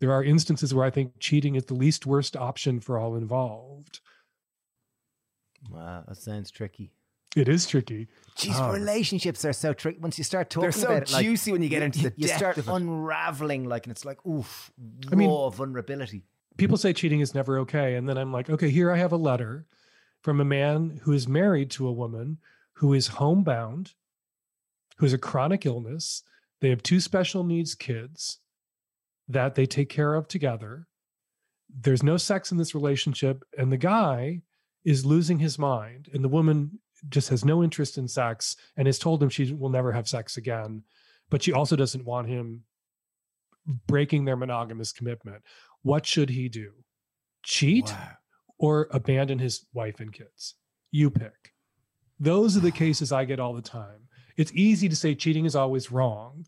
[0.00, 4.00] There are instances where I think cheating is the least worst option for all involved.
[5.70, 6.92] wow, that sounds tricky.
[7.36, 8.08] It is tricky.
[8.36, 8.72] Jeez, Oh.
[8.72, 9.98] relationships are so tricky.
[9.98, 12.12] Once you start talking They're so about it, like, juicy when you get into the
[12.16, 12.72] you depth start of it.
[12.72, 14.70] unraveling, like, and it's like, oof,
[15.12, 16.24] I mean- vulnerability.
[16.56, 17.94] people say cheating is never okay.
[17.94, 19.66] And then I'm like, okay, here I have a letter
[20.22, 22.38] from a man who is married to a woman
[22.74, 23.94] who is homebound,
[24.96, 26.22] who has a chronic illness.
[26.60, 28.38] They have two special needs kids
[29.28, 30.86] that they take care of together.
[31.68, 33.44] There's no sex in this relationship.
[33.56, 34.42] And the guy
[34.84, 36.08] is losing his mind.
[36.12, 39.68] And the woman just has no interest in sex and has told him she will
[39.70, 40.82] never have sex again.
[41.30, 42.64] But she also doesn't want him
[43.86, 45.42] breaking their monogamous commitment.
[45.82, 46.72] What should he do?
[47.42, 48.08] Cheat Wow.
[48.58, 50.54] or abandon his wife and kids?
[50.90, 51.52] You pick.
[52.18, 54.08] Those are the cases I get all the time.
[54.36, 56.46] It's easy to say cheating is always wrong.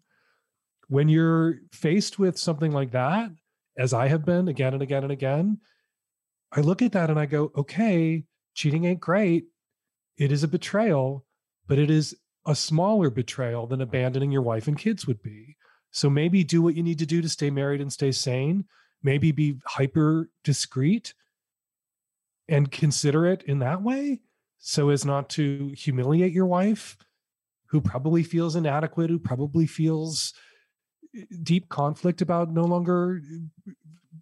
[0.89, 3.31] When you're faced with something like that,
[3.79, 5.59] as I have been again and again and again,
[6.53, 8.25] I look at that and I go, okay,
[8.55, 9.45] cheating ain't great.
[10.21, 11.25] It is a betrayal,
[11.67, 12.15] but it is
[12.47, 15.57] a smaller betrayal than abandoning your wife and kids would be.
[15.93, 18.67] So maybe do what you need to do to stay married and stay sane.
[19.03, 21.15] Maybe be hyper discreet
[22.49, 24.21] and considerate in that way
[24.59, 26.99] so as not to humiliate your wife
[27.69, 30.35] who probably feels inadequate, who probably feels
[31.17, 33.73] eh, deep conflict about no longer eh,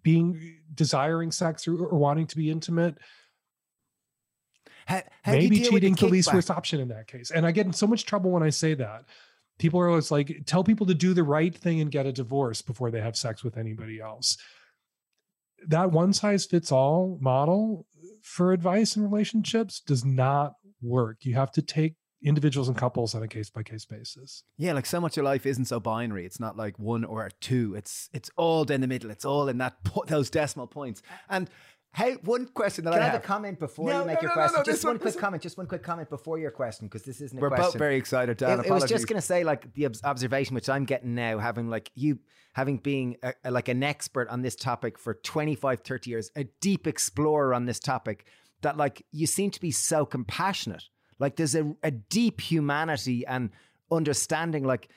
[0.01, 2.97] being desiring sex or, or wanting to be intimate.
[4.89, 7.29] How, how Maybe cheating's the least worst option in that case.
[7.29, 9.05] And I get in so much trouble when I say that.
[9.59, 12.63] People are always like, tell people to do the right thing and get a divorce
[12.63, 14.35] before they have sex with anybody else.
[15.67, 17.85] That one size fits all model
[18.23, 21.17] for advice in relationships does not work.
[21.21, 24.43] You have to take individuals and couples on a case by case basis.
[24.57, 26.25] Yeah, like so much of life isn't so binary.
[26.25, 27.75] It's not like one or two.
[27.75, 29.11] It's it's all in the middle.
[29.11, 29.75] It's all in that
[30.07, 31.03] those decimal points.
[31.29, 31.47] And
[31.95, 33.23] Hey, one question that Can I, I have.
[33.23, 34.57] a comment before No, you make no, your no, question?
[34.59, 35.41] no, just one quick comment.
[35.41, 37.65] Just one quick comment before your question, because this isn't a We're question.
[37.65, 38.59] both very excited, Dan.
[38.59, 41.39] It, it was just going to say, like the obs- observation which I'm getting now,
[41.39, 42.19] having like you,
[42.53, 46.43] having being a, a- like an expert on this topic for 25, 30 years, a
[46.61, 48.27] deep explorer on this topic,
[48.61, 50.83] that like you seem to be so compassionate.
[51.17, 53.49] Like there's a, a deep humanity and
[53.91, 54.89] understanding, like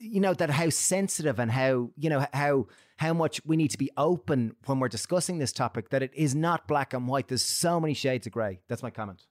[0.00, 3.78] you know that how sensitive and how you know how how much we need to
[3.78, 5.90] be open when we're discussing this topic.
[5.90, 7.28] That it is not black and white.
[7.28, 8.60] There's so many shades of grey.
[8.68, 9.26] That's my comment.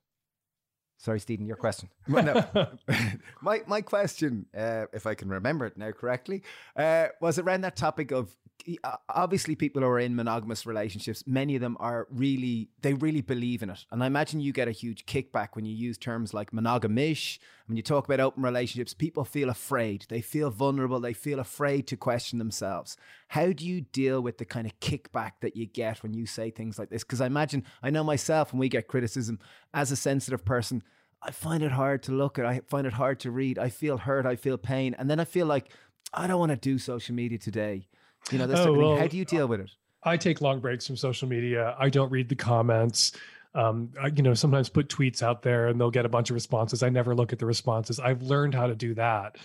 [0.99, 1.89] Sorry, Stephen, your question.
[2.07, 2.45] No.
[3.41, 6.43] my my question, uh, if I can remember it now correctly,
[6.76, 8.36] uh, was around that topic of
[8.84, 11.24] uh, obviously people who are in monogamous relationships.
[11.26, 14.67] Many of them are really they really believe in it, and I imagine you get
[14.67, 17.39] a huge kickback when you use terms like monogamish.
[17.70, 20.07] When you talk about open relationships, people feel afraid.
[20.09, 20.99] They feel vulnerable.
[20.99, 22.97] They feel afraid to question themselves.
[23.28, 26.49] How do you deal with the kind of kickback that you get when you say
[26.49, 27.03] things like this?
[27.03, 29.38] Because I imagine I know myself when we get criticism
[29.72, 30.82] as a sensitive person.
[31.22, 32.45] I find it hard to look at.
[32.47, 33.59] I find it hard to read.
[33.59, 34.26] I feel hurt.
[34.26, 34.95] I feel pain.
[34.97, 35.72] And then I feel like
[36.11, 37.88] I don't want to do social media today.
[38.32, 38.89] You know, this Oh, sort of thing.
[38.93, 39.70] well, How do you deal with it?
[40.01, 41.76] I take long breaks from social media.
[41.78, 43.11] I don't read the comments.
[43.55, 46.35] Um, I, you know, sometimes put tweets out there and they'll get a bunch of
[46.35, 46.83] responses.
[46.83, 47.99] I never look at the responses.
[47.99, 49.37] I've learned how to do that.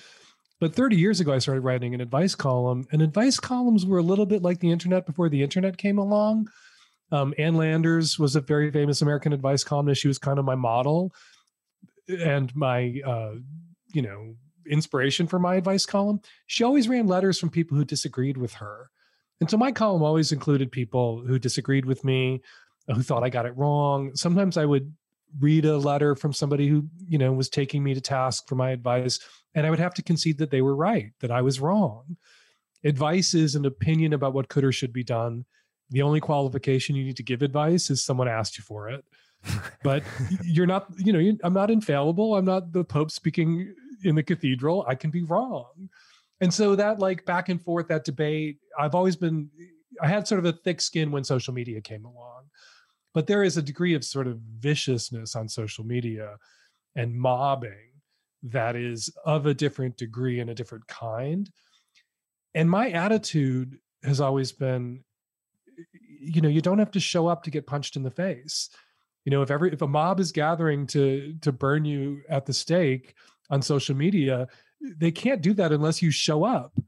[0.60, 4.02] But 30 years ago, I started writing an advice column, and advice columns were a
[4.02, 6.48] little bit like the internet before the internet came along.
[7.10, 10.00] Um, Ann Landers was a very famous American advice columnist.
[10.00, 11.12] She was kind of my model
[12.08, 13.34] and my, uh,
[13.92, 14.34] you know,
[14.68, 16.20] inspiration for my advice column.
[16.46, 18.90] She always ran letters from people who disagreed with her.
[19.40, 22.40] And so my column always included people who disagreed with me,
[22.88, 24.12] who thought I got it wrong.
[24.14, 24.92] Sometimes I would
[25.40, 28.70] read a letter from somebody who, you know, was taking me to task for my
[28.70, 29.18] advice,
[29.54, 32.16] and I would have to concede that they were right, that I was wrong.
[32.84, 35.44] Advice is an opinion about what could or should be done.
[35.90, 39.04] The only qualification you need to give advice is someone asked you for it.
[39.82, 40.02] But
[40.42, 42.36] you're not, you know, you- I'm not infallible.
[42.36, 44.84] I'm not the Pope speaking in the cathedral.
[44.88, 45.90] I can be wrong.
[46.40, 49.50] And so that like back and forth, that debate, I've always been,
[50.02, 52.43] I had sort of a thick skin when social media came along.
[53.14, 56.36] But there is a degree of sort of viciousness on social media
[56.96, 57.92] and mobbing
[58.42, 61.50] that is of a different degree and a different kind.
[62.54, 65.02] And my attitude has always been,
[66.20, 68.68] you know, you don't have to show up to get punched in the face.
[69.24, 72.52] You know, if every if a mob is gathering to to burn you at the
[72.52, 73.14] stake
[73.48, 74.48] on social media,
[74.80, 76.78] they can't do that unless you show up.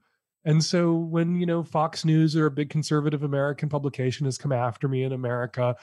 [0.45, 4.53] And so when, you know, Fox News or a big conservative American publication has come
[4.53, 5.75] after me in America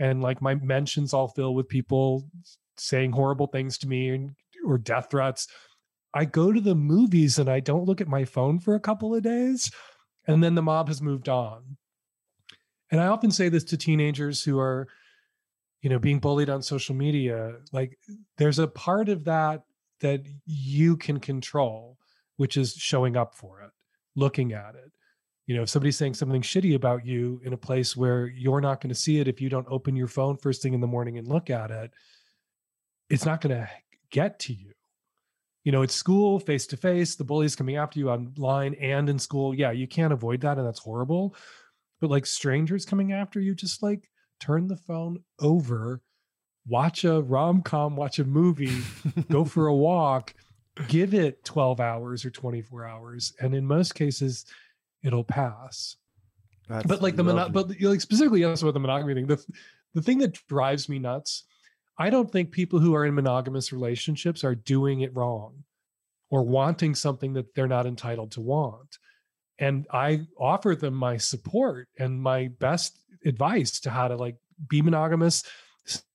[0.00, 2.28] and like my mentions all fill with people
[2.76, 4.34] saying horrible things to me and,
[4.66, 5.46] or death threats,
[6.14, 9.14] I go to the movies and I don't look at my phone for a couple
[9.14, 9.70] of days
[10.26, 11.76] and then the mob has moved on.
[12.90, 14.88] And I often say this to teenagers who are
[15.82, 17.98] you know being bullied on social media like
[18.36, 19.62] there's a part of that
[20.00, 21.96] that you can control
[22.36, 23.70] which is showing up for it
[24.14, 24.92] looking at it
[25.50, 28.80] you know if somebody's saying something shitty about you in a place where you're not
[28.80, 31.18] going to see it if you don't open your phone first thing in the morning
[31.18, 31.90] and look at it
[33.08, 33.68] it's not going to
[34.12, 34.70] get to you.
[35.64, 39.18] You know it's school face to face the bullies coming after you online and in
[39.18, 39.52] school.
[39.52, 41.34] Yeah you can't avoid that and that's horrible.
[42.00, 46.00] But like strangers coming after you just like turn the phone over
[46.68, 48.82] watch a rom-com watch a movie
[49.28, 50.32] go for a walk
[50.86, 53.32] give it 12 hours or 24 hours.
[53.40, 54.46] And in most cases
[55.02, 55.96] it'll pass.
[56.68, 59.44] That's but like the mono- but like specifically also with the monogamy thing the
[59.94, 61.44] the thing that drives me nuts
[61.98, 65.64] i don't think people who are in monogamous relationships are doing it wrong
[66.30, 68.98] or wanting something that they're not entitled to want.
[69.58, 72.96] And i offer them my support and my best
[73.26, 74.36] advice to how to like
[74.68, 75.42] be monogamous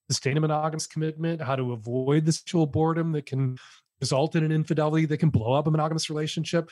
[0.08, 3.58] sustain a monogamous commitment how to avoid the sexual boredom that can
[4.00, 6.70] result in an infidelity that can blow up a monogamous relationship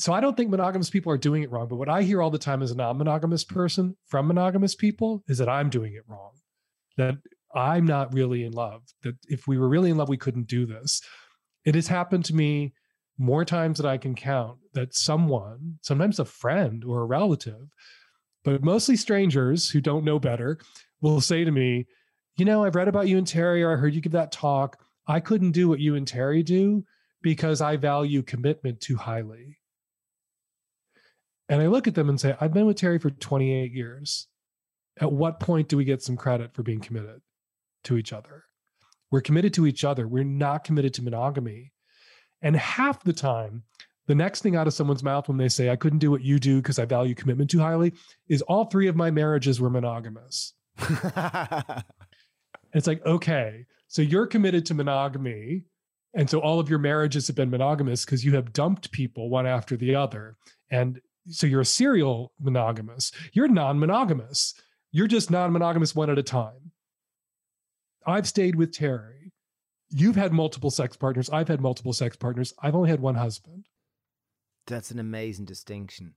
[0.00, 1.68] so I don't think monogamous people are doing it wrong.
[1.68, 5.22] But what I hear all the time as a non monogamous person from monogamous people
[5.28, 6.32] is that I'm doing it wrong,
[6.96, 7.16] that
[7.54, 10.64] I'm not really in love, that if we were really in love, we couldn't do
[10.64, 11.02] this.
[11.66, 12.72] It has happened to me
[13.18, 17.68] more times than I can count that someone, sometimes a friend or a relative,
[18.42, 20.58] but mostly strangers who don't know better,
[21.02, 21.86] will say to me,
[22.38, 24.78] You know, I've read about you and Terry, or I heard you give that talk.
[25.06, 26.84] I couldn't do what you and Terry do
[27.20, 29.59] because I value commitment too highly.
[31.50, 34.28] And I look at them and say, I've been with Terry for 28 years.
[35.00, 37.20] At what point do we get some credit for being committed
[37.84, 38.44] to each other?
[39.10, 40.06] We're committed to each other.
[40.06, 41.72] We're not committed to monogamy.
[42.40, 43.64] And half the time,
[44.06, 46.38] the next thing out of someone's mouth when they say, I couldn't do what you
[46.38, 47.94] do because I value commitment too highly,
[48.28, 50.54] is all three of my marriages were monogamous.
[52.72, 55.64] it's like, okay, so you're committed to monogamy.
[56.14, 59.46] And so all of your marriages have been monogamous because you have dumped people one
[59.46, 60.36] after the other.
[60.70, 63.12] And so you're a serial monogamous.
[63.32, 64.54] You're non monogamous.
[64.92, 66.72] You're just non monogamous one at a time.
[68.06, 69.32] I've stayed with Terry.
[69.90, 71.28] You've had multiple sex partners.
[71.30, 72.52] I've had multiple sex partners.
[72.62, 73.66] I've only had one husband.
[74.66, 76.14] That's an amazing distinction.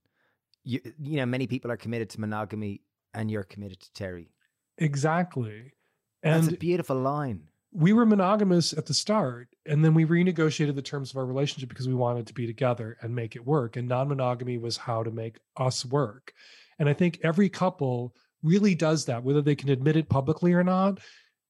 [0.64, 2.82] You, you know, many people are committed to monogamy
[3.14, 4.32] and you're committed to Terry.
[4.78, 5.74] Exactly.
[6.22, 7.50] And That's a beautiful line.
[7.76, 11.70] We were monogamous at the start, and then we renegotiated the terms of our relationship
[11.70, 13.78] because we wanted to be together and make it work.
[13.78, 16.34] And non monogamy was how to make us work.
[16.78, 20.64] And I think every couple really does that, whether they can admit it publicly or
[20.64, 21.00] not.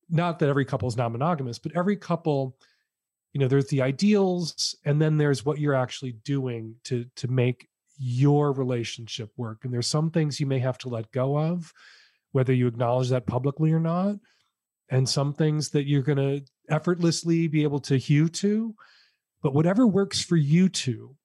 [0.10, 2.56] Not that every couple is non monogamous, but every couple,
[3.34, 7.68] you know, there's the ideals, and then there's what you're actually doing to to make
[7.98, 9.66] your relationship work.
[9.66, 11.74] And there's some things you may have to let go of,
[12.32, 14.16] whether you acknowledge that publicly or not
[14.90, 18.76] and some things that you're going to effortlessly be able to hew to.
[19.42, 21.16] But whatever works for you two,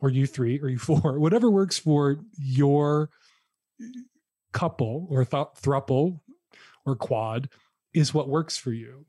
[0.00, 3.10] or you three, or you four, whatever works for your
[3.80, 3.84] eh,
[4.52, 6.20] couple or th- thruple
[6.86, 7.48] or quad
[7.92, 9.06] is what works for you.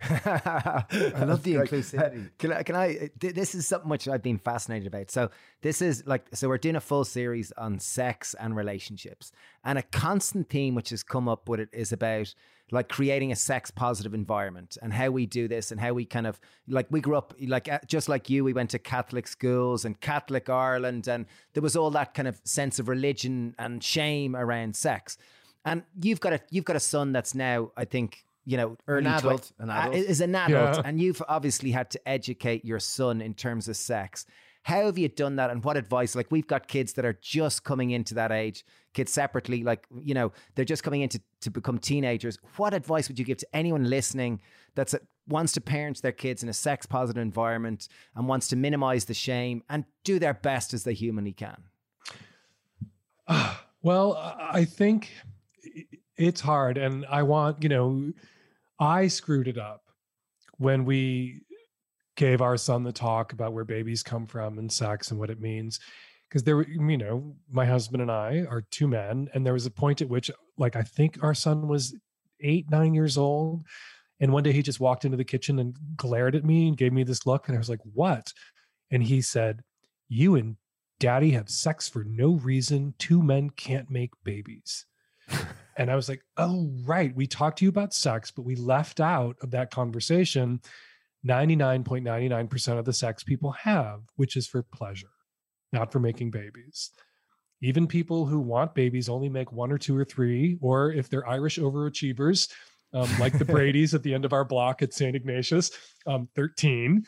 [0.02, 2.30] I love the inclusivity.
[2.38, 3.10] Can I, can I?
[3.18, 5.10] This is something which I've been fascinated about.
[5.10, 5.30] So
[5.60, 9.32] this is like, so we're doing a full series on sex and relationships,
[9.64, 12.32] and a constant theme which has come up with it is about
[12.70, 16.26] like creating a sex positive environment and how we do this and how we kind
[16.26, 16.38] of
[16.68, 20.00] like we grew up like uh, just like you we went to catholic schools and
[20.00, 24.76] catholic ireland and there was all that kind of sense of religion and shame around
[24.76, 25.16] sex
[25.64, 29.04] and you've got a you've got a son that's now i think you know, early
[29.06, 29.94] an adult, twi- an uh, adult.
[29.94, 30.82] is an adult, Yeah.
[30.86, 34.24] and you've obviously had to educate your son in terms of sex.
[34.62, 36.14] How have you done that, and what advice?
[36.14, 40.14] Like we've got kids that are just coming into that age, kids separately, like you
[40.14, 42.38] know, they're just coming into to become teenagers.
[42.56, 44.40] What advice would you give to anyone listening
[44.74, 47.86] that's a, wants to parent their kids in a sex positive environment
[48.16, 51.64] and wants to minimize the shame and do their best as they humanly can?
[53.82, 55.10] well, I think
[56.16, 56.76] it's hard.
[56.76, 58.12] And I want, you know,
[58.78, 59.82] I screwed it up
[60.58, 61.42] when we
[62.16, 65.40] gave our son the talk about where babies come from and sex and what it
[65.40, 65.78] means.
[66.28, 69.28] Because there were, you know, my husband and I are two men.
[69.32, 71.96] And there was a point at which, like, I think our son was
[72.40, 73.64] eight, nine years old.
[74.20, 76.92] And one day he just walked into the kitchen and glared at me and gave
[76.92, 77.48] me this look.
[77.48, 78.32] And I was like, what?
[78.90, 79.62] And he said,
[80.08, 80.56] You and
[80.98, 82.94] daddy have sex for no reason.
[82.98, 84.86] Two men can't make babies.
[85.78, 87.14] and I was like, Oh, right.
[87.16, 90.60] We talked to you about sex, but we left out of that conversation
[91.26, 95.10] 99.99% of the sex people have, which is for pleasure,
[95.72, 96.90] not for making babies.
[97.60, 101.28] Even people who want babies only make one or two or three, or if they're
[101.28, 102.50] Irish overachievers,
[102.94, 105.16] um, like the Brady's at the end of our block at St.
[105.16, 105.72] Ignatius,
[106.06, 107.04] um, 13,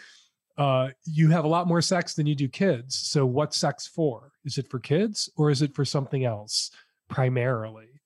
[0.59, 2.99] uh, you have a lot more sex than you do kids.
[2.99, 4.33] So, what's sex for?
[4.45, 6.71] Is it for kids or is it for something else
[7.09, 8.00] primarily?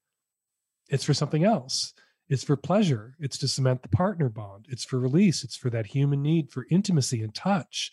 [0.95, 1.93] It's for something else.
[2.29, 3.17] It's for pleasure.
[3.19, 4.67] It's to cement the partner bond.
[4.69, 5.43] It's for release.
[5.43, 7.91] It's for that human need for intimacy and touch.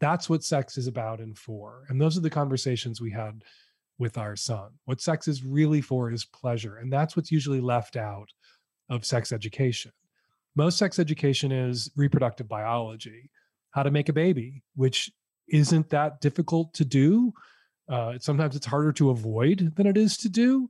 [0.00, 1.84] That's what sex is about and for.
[1.88, 3.44] And those are the conversations we had
[3.96, 4.70] with our son.
[4.86, 6.78] What sex is really for is pleasure.
[6.78, 8.28] And that's what's usually left out
[8.90, 9.92] of sex education.
[10.56, 13.30] Most sex education is reproductive biology,
[13.70, 15.12] how to make a baby, which
[15.46, 17.32] isn't that difficult to do.
[17.88, 20.68] Uh, sometimes it's harder to avoid than it is to do.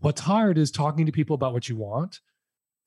[0.00, 2.20] What's hard is talking to people about what you want,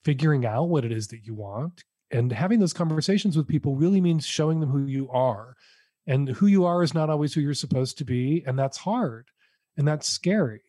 [0.04, 4.02] figuring out what it is that you want, and having those conversations with people really
[4.02, 5.56] means showing them who you are.
[6.08, 8.44] And who you are is not always who you're supposed to be.
[8.48, 9.28] And that's hard
[9.78, 10.62] and that's scary.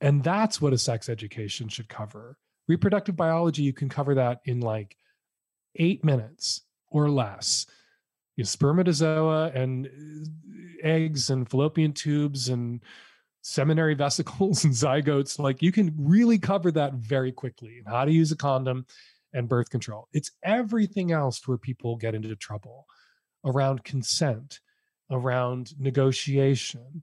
[0.00, 2.38] And that's what a sex education should cover.
[2.66, 4.96] Reproductive biology, you can cover that in like
[5.76, 7.66] eight minutes or less.
[8.36, 12.80] you know, spermatozoa and uh, eggs and fallopian tubes and
[13.46, 15.38] seminal vesicles and zygotes.
[15.38, 18.86] Like you can really cover that very quickly and how to use a condom
[19.32, 20.08] and birth control.
[20.12, 22.86] It's everything else where people get into trouble
[23.44, 24.60] around consent,
[25.10, 27.02] around negotiation,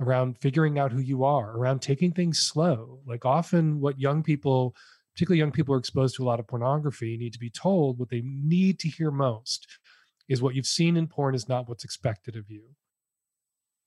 [0.00, 2.98] around figuring out who you are, around taking things slow.
[3.06, 4.74] Like often what young people,
[5.14, 8.08] particularly young people are exposed to a lot of pornography, need to be told what
[8.08, 9.68] they need to hear most
[10.28, 12.62] is what you've seen in porn is not what's expected of you.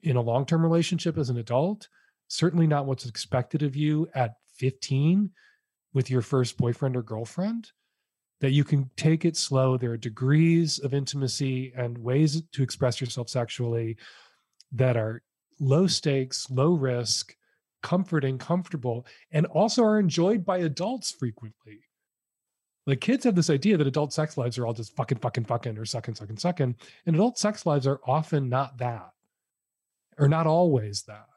[0.04, 1.88] In a long-term relationship as an adult,
[2.28, 5.32] certainly not what's expected of you at 15
[5.94, 7.72] with your first boyfriend or girlfriend
[8.40, 9.78] that you can take it slow.
[9.78, 13.98] There are degrees of intimacy and ways to express yourself sexually
[14.74, 15.24] that are
[15.60, 17.36] low stakes, low risk,
[17.82, 21.80] comforting, comfortable, and also are enjoyed by adults frequently.
[22.86, 25.78] Like kids have this idea that adult sex lives are all just fucking, fucking, fucking,
[25.78, 26.76] or sucking, sucking, sucking.
[27.06, 29.10] And adult sex lives are often not that,
[30.18, 31.28] or not always that.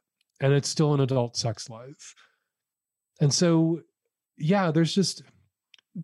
[0.40, 2.14] And it's still an adult sex life.
[3.20, 3.82] And so,
[4.38, 5.22] yeah, there's just,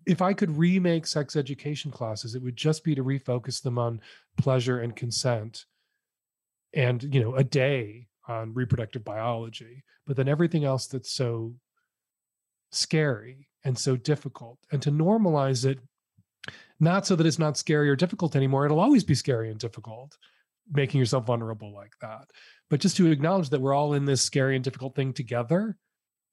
[0.05, 4.01] if I could remake sex education classes, it would just be to refocus them on
[4.37, 5.65] pleasure and consent
[6.73, 11.55] and, you know, a day on reproductive biology, but then everything else that's so
[12.71, 15.79] scary and so difficult and to normalize it
[16.79, 20.17] not so that it's not scary or difficult anymore it'll always be scary and difficult
[20.71, 22.29] making yourself vulnerable like that
[22.69, 25.77] but just to acknowledge that we're all in this scary and difficult thing together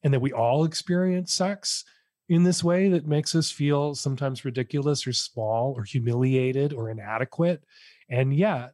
[0.02, 1.84] and that we all experience sex
[2.28, 7.62] in this way that makes us feel sometimes ridiculous or small or humiliated or inadequate
[8.08, 8.72] and yet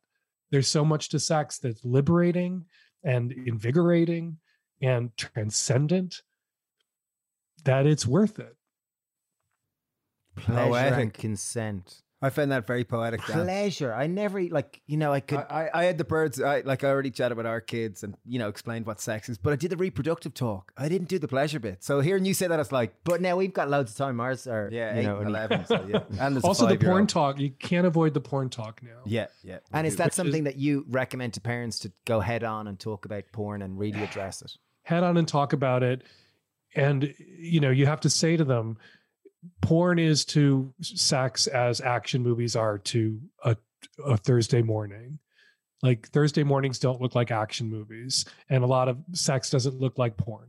[0.50, 2.64] there's so much to sex that's liberating
[3.04, 4.38] and invigorating
[4.82, 6.22] and transcendent
[7.64, 8.56] that it's worth it.
[10.36, 10.98] Pleasure Poetic.
[10.98, 12.02] and consent.
[12.23, 13.25] I found that very poetic.
[13.27, 13.45] Dan.
[13.45, 13.95] Pleasure.
[13.95, 15.39] I never like you know I could.
[15.39, 16.41] I, I I had the birds.
[16.41, 19.39] I like I already chatted with our kids and you know explained what sex is,
[19.39, 20.73] but I did the reproductive talk.
[20.77, 21.83] I didn't do the pleasure bit.
[21.83, 24.21] So hearing you say that, it's like, but now we've got loads of time.
[24.21, 25.64] Ours are yeah, you eight know, and eleven.
[25.66, 29.01] So yeah, and also, the porn talk, you can't avoid the porn talk now.
[29.07, 29.59] Yeah, yeah.
[29.73, 32.79] And is Which that something that you recommend to parents to go head on and
[32.79, 34.53] talk about porn and really address it?
[34.83, 36.03] head on and talk about it
[36.75, 38.77] and you know you have to say to them
[39.62, 43.57] porn is to sex as action movies are to a,
[44.05, 45.18] a thursday morning.
[45.82, 49.99] Like thursday mornings don't look like action movies and a lot of sex doesn't look
[49.99, 50.49] like porn.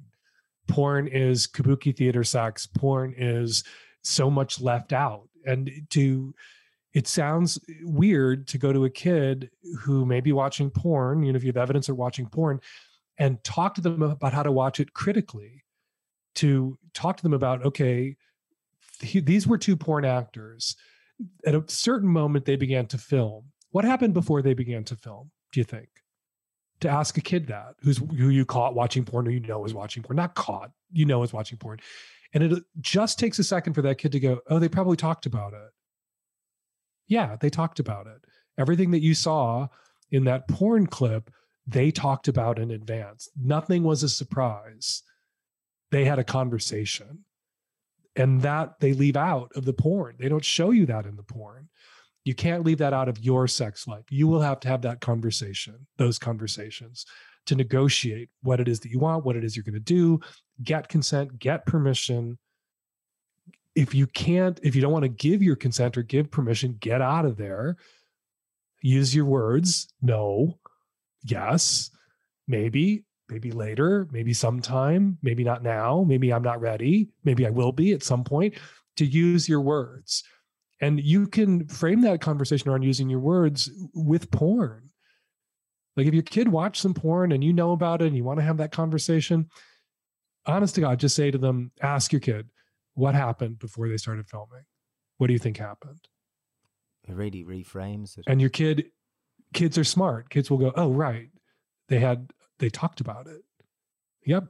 [0.68, 2.66] Porn is kabuki theater sex.
[2.66, 3.64] Porn is
[4.04, 5.28] so much left out.
[5.46, 6.34] And to
[6.94, 11.38] it sounds weird to go to a kid who may be watching porn you know
[11.38, 12.60] if you have evidence of watching porn
[13.18, 15.64] and talk to them about how to watch it critically
[16.36, 18.16] to talk to them about okay
[19.02, 20.76] th- these were two porn actors
[21.46, 25.30] at a certain moment they began to film what happened before they began to film
[25.52, 25.90] do you think
[26.80, 29.74] to ask a kid that who's who you caught watching porn or you know is
[29.74, 31.80] watching porn not caught you know is watching porn
[32.34, 35.26] and it just takes a second for that kid to go oh they probably talked
[35.26, 35.70] about it
[37.08, 38.24] yeah they talked about it
[38.58, 39.68] everything that you saw
[40.12, 41.30] in that porn clip
[41.68, 43.30] they talked about in advance.
[43.40, 45.04] Nothing was a surprise.
[45.92, 47.26] They had a conversation.
[48.16, 50.16] And that they leave out of the porn.
[50.20, 51.70] They don't show you that in the porn.
[52.24, 54.06] You can't leave that out of your sex life.
[54.10, 57.06] You will have to have that conversation, those conversations
[57.48, 60.20] to negotiate what it is that you want, what it is you're going to do,
[60.64, 62.38] get consent, get permission.
[63.74, 67.02] If you can't, if you don't want to give your consent or give permission, get
[67.02, 67.78] out of there.
[68.84, 69.92] Use your words.
[70.02, 70.60] No,
[71.24, 71.92] yes,
[72.48, 77.72] maybe, maybe later, maybe sometime, maybe not now, maybe I'm not ready, maybe I will
[77.72, 78.56] be at some point
[78.98, 80.24] to use your words.
[80.82, 84.90] And you can frame that conversation around using your words with porn.
[85.96, 88.40] Like if your kid watched some porn and you know about it and you want
[88.40, 89.50] to have that conversation,
[90.46, 92.50] honest to God, just say to them, ask your kid,
[92.96, 94.64] what happened before they started filming?
[95.18, 96.00] What do you think happened?
[97.08, 98.26] It really reframes it.
[98.28, 98.86] and your kid
[99.54, 101.30] kids are smart kids will go oh right
[101.90, 103.42] they had they talked about it
[104.26, 104.46] yep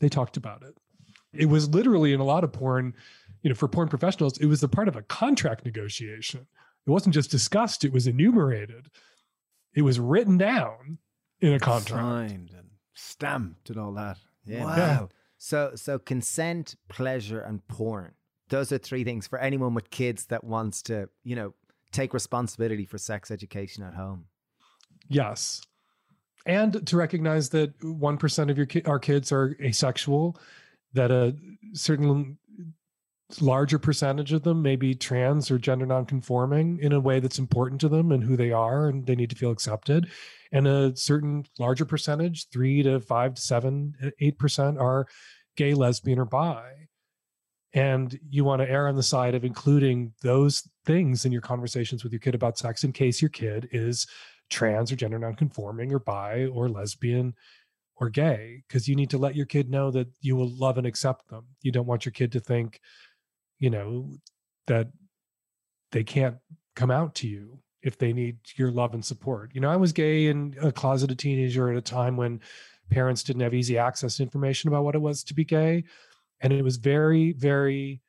[0.00, 0.76] they talked about it
[1.32, 2.94] it was literally in a lot of porn
[3.42, 6.46] you know for porn professionals it was a part of a contract negotiation
[6.86, 8.90] it wasn't just discussed it was enumerated
[9.74, 10.98] it was written down
[11.40, 14.18] in a contract signed and stamped and all that.
[14.46, 14.64] Yeah.
[14.64, 14.76] Wow.
[14.76, 15.06] Yeah.
[15.38, 18.12] So so consent, pleasure, and porn.
[18.48, 21.54] Those are three things for anyone with kids that wants to, you know,
[21.92, 24.26] take responsibility for sex education at home.
[25.08, 25.62] Yes.
[26.46, 30.38] And to recognize that 1% of your ki- our kids are asexual,
[30.92, 31.34] that a
[31.72, 32.38] certain
[33.40, 37.80] larger percentage of them may be trans or gender nonconforming in a way that's important
[37.80, 40.10] to them and who they are and they need to feel accepted.
[40.52, 45.06] And a certain larger percentage three to five to seven eh, eight percent are
[45.56, 46.62] gay lesbian or bi.
[47.72, 52.04] And you want to err on the side of including those things in your conversations
[52.04, 54.06] with your kid about sex in case your kid is
[54.50, 57.34] trans or gender nonconforming or bi or lesbian
[57.96, 60.86] or gay because you need to let your kid know that you will love and
[60.86, 61.46] accept them.
[61.62, 62.80] You don't want your kid to think
[63.58, 64.10] you know
[64.66, 64.88] that
[65.92, 66.36] they can't
[66.74, 69.50] come out to you if they need your love and support.
[69.54, 72.40] You know i was gay and a closeted teenager at a time when
[72.90, 75.84] parents didn't have easy access to information about what it was to be gay
[76.40, 78.02] and it was very very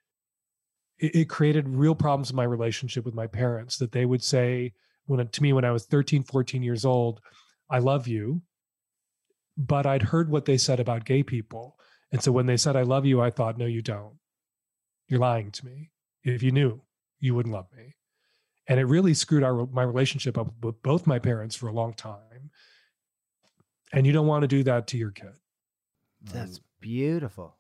[1.00, 4.74] it, it created real problems in my relationship with my parents that they would say
[5.06, 7.22] when to me when i was 13 14 years old
[7.70, 8.42] i love you
[9.58, 11.78] but i'd heard what they said about gay people
[12.12, 14.18] and so when they said i love you i thought no you don't
[15.08, 15.92] you're lying to me
[16.24, 16.82] if you knew
[17.20, 17.96] you wouldn't love me
[18.68, 21.94] and it really screwed our my relationship up with both my parents for a long
[21.94, 22.50] time
[23.94, 25.34] and you don't want to do that to your kid
[26.34, 27.58] That's beautiful.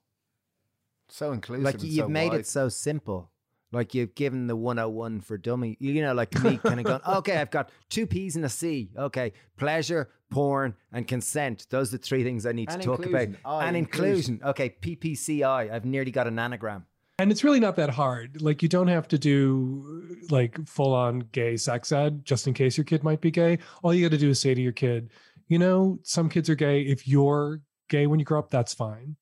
[1.09, 1.63] So inclusive.
[1.63, 2.41] Like you've so made wide.
[2.41, 3.31] it so simple.
[3.75, 5.75] Like you've given the 101 for dummy.
[5.79, 8.89] You know, like me kind of going, okay, I've got two P's and a C.
[8.97, 9.33] Okay.
[9.57, 11.67] Pleasure, porn, and consent.
[11.69, 13.27] Those are the three things I need And to talk about.
[13.27, 14.35] I, ah, and inclusion.
[14.35, 14.41] inclusion.
[14.43, 14.69] Okay.
[14.81, 15.71] PPCI.
[15.71, 16.85] I've nearly got an anagram.
[17.19, 21.19] and it's really not that hard like you don't have to do like full on
[21.31, 24.17] gay sex ed just in case your kid might be gay all you got to
[24.17, 25.09] do is say to your kid
[25.47, 29.15] you know some kids are gay if you're gay when you grow up that's fine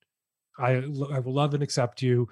[0.58, 0.70] i
[1.16, 2.28] i will love and accept you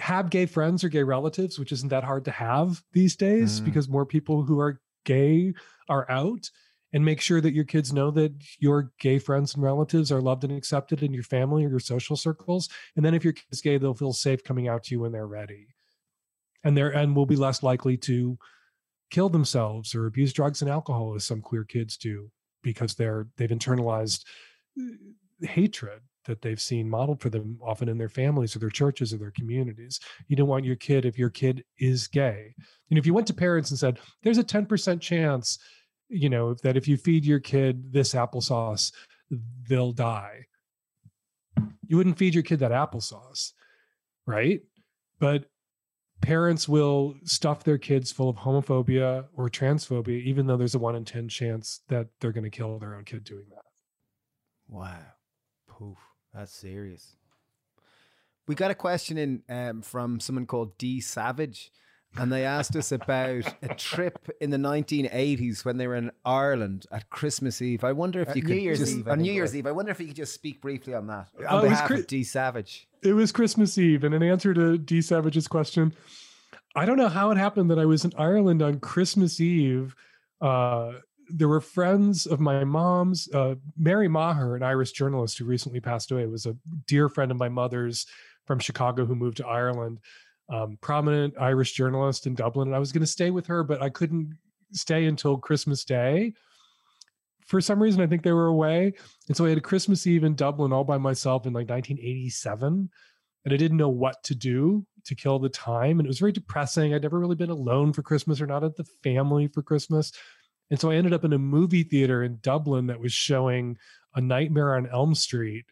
[0.00, 3.64] have gay friends or gay relatives which isn't that hard to have these days Mm.
[3.66, 5.52] because more people who are gay
[5.88, 6.50] are out
[6.92, 10.42] and make sure that your kids know that your gay friends and relatives are loved
[10.44, 13.76] and accepted in your family or your social circles and then if your kid's gay
[13.78, 15.66] they'll feel safe coming out to you when they're ready
[16.64, 18.38] and they're and will be less likely to
[19.10, 22.30] kill themselves or abuse drugs and alcohol as some queer kids do
[22.62, 24.24] because they're they've internalized
[24.80, 29.12] uh, hatred that they've seen modeled for them often in their families or their churches
[29.12, 29.98] or their communities.
[30.28, 32.54] You don't want your kid if your kid is gay.
[32.90, 35.58] And if you went to parents and said there's a 10% chance
[36.08, 38.92] you know that if you feed your kid this applesauce
[39.68, 40.46] they'll die.
[41.86, 43.52] You wouldn't feed your kid that applesauce
[44.26, 44.60] right?
[45.18, 45.46] But
[46.20, 50.96] parents will stuff their kids full of homophobia or transphobia even though there's a 1
[50.96, 53.64] in 10 chance that they're going to kill their own kid doing that.
[54.68, 54.98] Wow.
[55.68, 55.96] Poof.
[56.34, 57.16] That's serious.
[58.46, 61.70] We got a question in um, from someone called D Savage,
[62.16, 66.86] and they asked us about a trip in the 1980s when they were in Ireland
[66.90, 67.84] at Christmas Eve.
[67.84, 69.54] I wonder if Uh, you New could Year's just, Eve, on New Year's.
[69.54, 69.66] Eve.
[69.66, 71.28] I wonder if you could just speak briefly on that.
[71.40, 72.88] Oh, On it was behalf of D Savage.
[73.02, 75.94] it was christmas eve and in answer to d savage's question
[76.74, 79.94] i don't know how it happened that i was in ireland on christmas eve
[80.40, 80.94] uh,
[81.28, 86.10] there were friends of my mom's uh, mary maher an irish journalist who recently passed
[86.10, 86.56] away was a
[86.86, 88.06] dear friend of my mother's
[88.46, 89.98] from chicago who moved to ireland
[90.50, 93.82] um, prominent irish journalist in dublin and i was going to stay with her but
[93.82, 94.36] i couldn't
[94.72, 96.32] stay until christmas day
[97.46, 98.92] for some reason i think they were away
[99.28, 102.90] and so i had a christmas eve in dublin all by myself in like 1987
[103.44, 105.98] and I didn't know what to do to kill the time.
[105.98, 106.92] And it was very depressing.
[106.92, 110.12] I'd never really been alone for Christmas or not at the family for Christmas.
[110.70, 113.78] And so I ended up in a movie theater in Dublin that was showing
[114.14, 115.64] A Nightmare on Elm Street.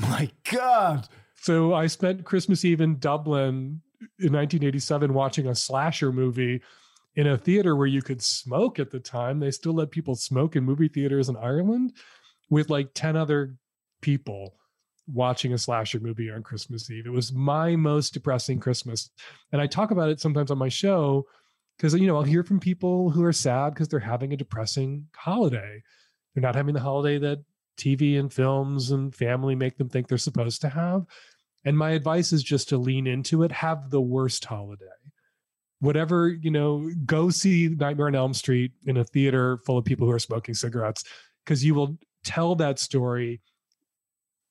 [0.00, 1.08] My God.
[1.40, 3.82] So I spent Christmas Eve in Dublin
[4.18, 6.62] in 1987 watching a slasher movie
[7.16, 9.40] in a theater where you could smoke at the time.
[9.40, 11.94] They still let people smoke in movie theaters in Ireland
[12.50, 13.56] with like 10 other
[14.00, 14.54] people
[15.12, 17.06] watching a slasher movie on Christmas Eve.
[17.06, 19.10] It was my most depressing Christmas.
[19.52, 21.26] And I talk about it sometimes on my show
[21.78, 25.06] because, you know, I'll hear from people who are sad because they're having a depressing
[25.14, 25.82] holiday.
[26.34, 27.44] They're not having the holiday that
[27.78, 31.06] TV and films and family make them think they're supposed to have.
[31.64, 34.84] And my advice is just to lean into it, have the worst holiday.
[35.80, 40.06] Whatever, you know, go see Nightmare on Elm Street in a theater full of people
[40.06, 41.04] who are smoking cigarettes
[41.44, 43.40] because you will tell that story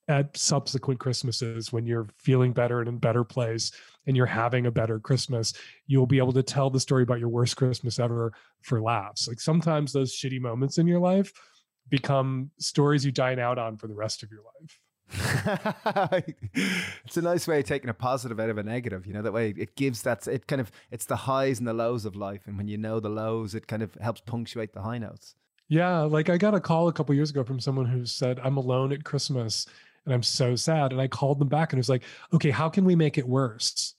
[0.07, 3.71] at subsequent Christmases when you're feeling better and in a better place
[4.05, 5.53] and you're having a better Christmas.
[5.85, 9.27] You'll be able to tell the story about your worst Christmas ever for laughs.
[9.27, 11.33] Like sometimes those shitty moments in your life
[11.89, 14.79] become stories you dine out on for the rest of your life.
[17.05, 19.05] it's a nice way of taking a positive out of a negative.
[19.05, 21.73] You know that way it gives that it kind of it's the highs and the
[21.73, 24.81] lows of life, and when you know the lows, it kind of helps punctuate the
[24.81, 25.35] high notes.
[25.69, 28.57] Yeah, like I got a call a couple years ago from someone who said, "I'm
[28.57, 29.65] alone at Christmas."
[30.07, 30.93] And I'm so sad.
[30.93, 32.03] And I called them back and it was like,
[32.33, 33.93] okay, how can we make it worse?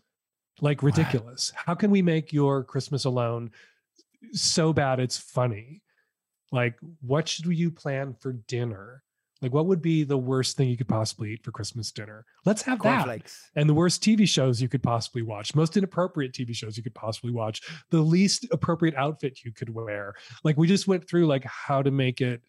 [0.63, 1.53] Like ridiculous.
[1.55, 3.51] How can we make your Christmas alone
[4.33, 5.83] so bad it's funny?
[6.51, 9.03] Like, what should you plan for dinner?
[9.43, 12.25] Like, what would be the worst thing you could possibly eat for Christmas dinner?
[12.47, 13.07] Let's have that.
[13.55, 16.95] And the worst TV shows you could possibly watch, most inappropriate TV shows you could
[16.95, 17.61] possibly watch,
[17.91, 20.15] the least appropriate outfit you could wear.
[20.43, 22.41] Like, we just went through like how to make it,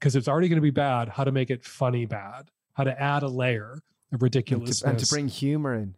[0.00, 3.02] because it's already going to be bad, how to make it funny bad, how to
[3.02, 3.82] add a layer
[4.12, 5.96] of And to, and to bring humor in.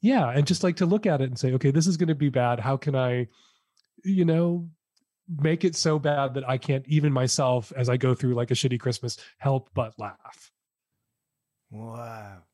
[0.00, 0.30] yeah.
[0.30, 2.28] And just like to look at it and say, okay, this is going to be
[2.28, 2.60] bad.
[2.60, 3.26] How can I,
[4.04, 4.68] you know,
[5.40, 8.54] make it so bad that I can't even myself, as I go through like a
[8.54, 10.52] shitty Christmas, help but laugh?
[11.70, 12.44] Wow.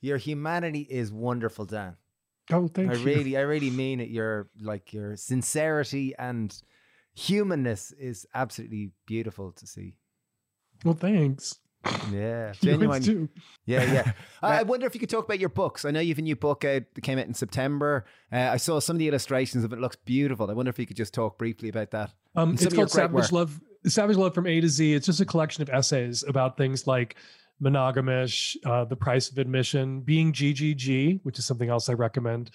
[0.00, 1.96] Your humanity is wonderful, Dan.
[2.50, 3.00] Oh, thank I you.
[3.00, 4.08] I really, I really mean it.
[4.08, 6.52] Your like your sincerity and
[7.14, 9.94] humanness is absolutely beautiful to see.
[10.84, 11.58] Well, thanks.
[12.12, 13.02] Yeah, genuine.
[13.02, 13.28] too.
[13.66, 14.12] Yeah, yeah.
[14.42, 15.84] I I wonder if you could talk about your books.
[15.84, 18.04] I know you have a new book out that came out in September.
[18.32, 19.76] Uh, I saw some of the illustrations of it.
[19.76, 19.82] it.
[19.82, 20.50] Looks beautiful.
[20.50, 22.12] I wonder if you could just talk briefly about that.
[22.34, 23.32] Um, it's called Savage work.
[23.32, 23.60] Love.
[23.86, 24.94] Savage Love from A to Z.
[24.94, 27.16] It's just a collection of essays about things like
[27.62, 32.50] monogamish, uh, the price of admission, being GGG, which is something else I recommend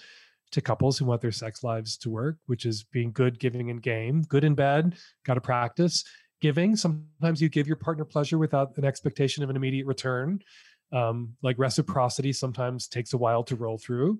[0.51, 3.81] to couples who want their sex lives to work, which is being good, giving, and
[3.81, 4.21] game.
[4.23, 4.95] Good in bed,
[5.25, 6.03] got to practice.
[6.41, 6.75] Giving.
[6.75, 10.39] Sometimes you give your partner pleasure without an expectation of an immediate return.
[10.91, 14.19] Um, like reciprocity sometimes takes a while to roll through.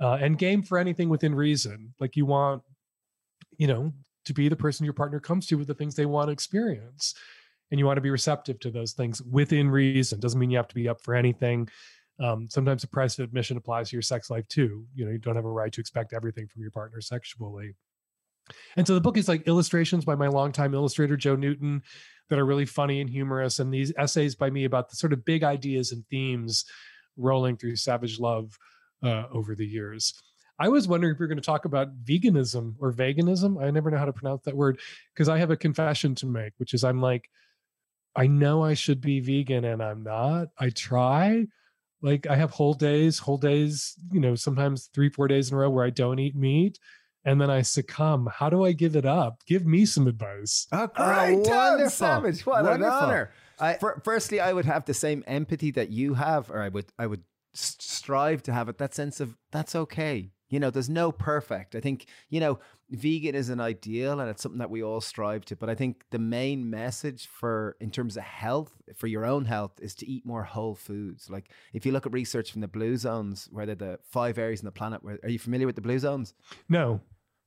[0.00, 1.94] Uh, and game for anything within reason.
[2.00, 2.62] Like you want,
[3.56, 3.92] you know,
[4.26, 7.14] to be the person your partner comes to with the things they want to experience.
[7.70, 10.20] And you want to be receptive to those things within reason.
[10.20, 11.68] Doesn't mean you have to be up for anything.
[12.20, 14.84] Um, sometimes the price of admission applies to your sex life too.
[14.94, 17.74] You know, you don't have a right to expect everything from your partner sexually.
[18.76, 21.82] And so the book is like illustrations by my longtime illustrator, Joe Newton,
[22.30, 25.24] that are really funny and humorous, and these essays by me about the sort of
[25.24, 26.64] big ideas and themes
[27.16, 28.58] rolling through Savage Love
[29.02, 30.14] uh, over the years.
[30.58, 33.62] I was wondering if we are going to talk about veganism or veganism.
[33.62, 34.78] I never know how to pronounce that word
[35.12, 37.28] because I have a confession to make, which is I'm like,
[38.16, 40.48] I know I should be vegan and I'm not.
[40.58, 41.46] I try.
[42.02, 45.60] Like I have whole days, whole days, you know, sometimes three, four days in a
[45.60, 46.78] row where I don't eat meat
[47.24, 48.28] and then I succumb.
[48.32, 49.42] How do I give it up?
[49.46, 50.66] Give me some advice.
[50.72, 51.90] Oh, great, Dan wonderful.
[51.90, 52.44] Savage.
[52.46, 52.92] What an wonderful.
[52.94, 53.30] honor.
[53.58, 56.86] I- Fir- firstly, I would have the same empathy that you have, or I would,
[56.98, 57.22] I would
[57.54, 58.78] strive to have it.
[58.78, 60.30] That sense of that's okay.
[60.54, 61.74] You know, there's no perfect.
[61.74, 65.44] I think you know, vegan is an ideal, and it's something that we all strive
[65.46, 65.56] to.
[65.56, 69.72] But I think the main message for, in terms of health, for your own health,
[69.80, 71.28] is to eat more whole foods.
[71.28, 74.60] Like if you look at research from the blue zones, where they're the five areas
[74.60, 75.02] in the planet.
[75.02, 76.34] Where are you familiar with the blue zones?
[76.68, 77.00] No.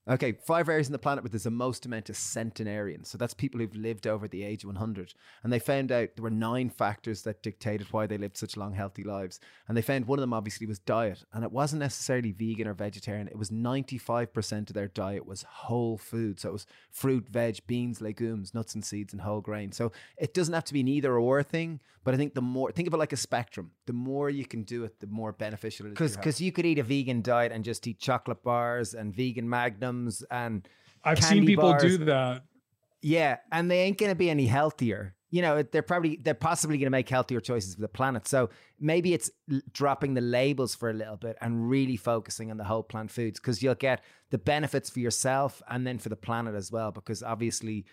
[0.09, 3.09] Okay, five areas in the planet where there's the most amount of centenarians.
[3.09, 5.13] So that's people who've lived over the age of 100.
[5.43, 8.73] And they found out there were nine factors that dictated why they lived such long,
[8.73, 9.41] healthy lives.
[9.67, 11.25] And they found one of them obviously was diet.
[11.33, 13.27] And it wasn't necessarily vegan or vegetarian.
[13.27, 16.39] It was 95% of their diet was whole food.
[16.39, 19.73] So it was fruit, veg, beans, legumes, nuts and seeds, and whole grain.
[19.73, 21.81] So it doesn't have to be an either or thing.
[22.07, 23.71] But I think the more, think of it like a spectrum.
[23.85, 26.15] The more you can do it, the more beneficial it is.
[26.15, 29.49] Because you could eat a vegan diet and just eat chocolate bars and vegan
[30.31, 30.67] and
[31.03, 31.83] I've seen people bars.
[31.83, 32.43] do that.
[33.01, 35.13] yeah, and they ain't gonna be any healthier.
[35.29, 38.27] You know, they're probably they're possibly gonna make healthier choices for the planet.
[38.27, 38.49] So
[38.79, 42.63] maybe it's l- dropping the labels for a little bit and really focusing on the
[42.63, 46.55] whole plant foods because you'll get the benefits for yourself and then for the planet
[46.55, 46.91] as well.
[46.91, 47.85] Because obviously,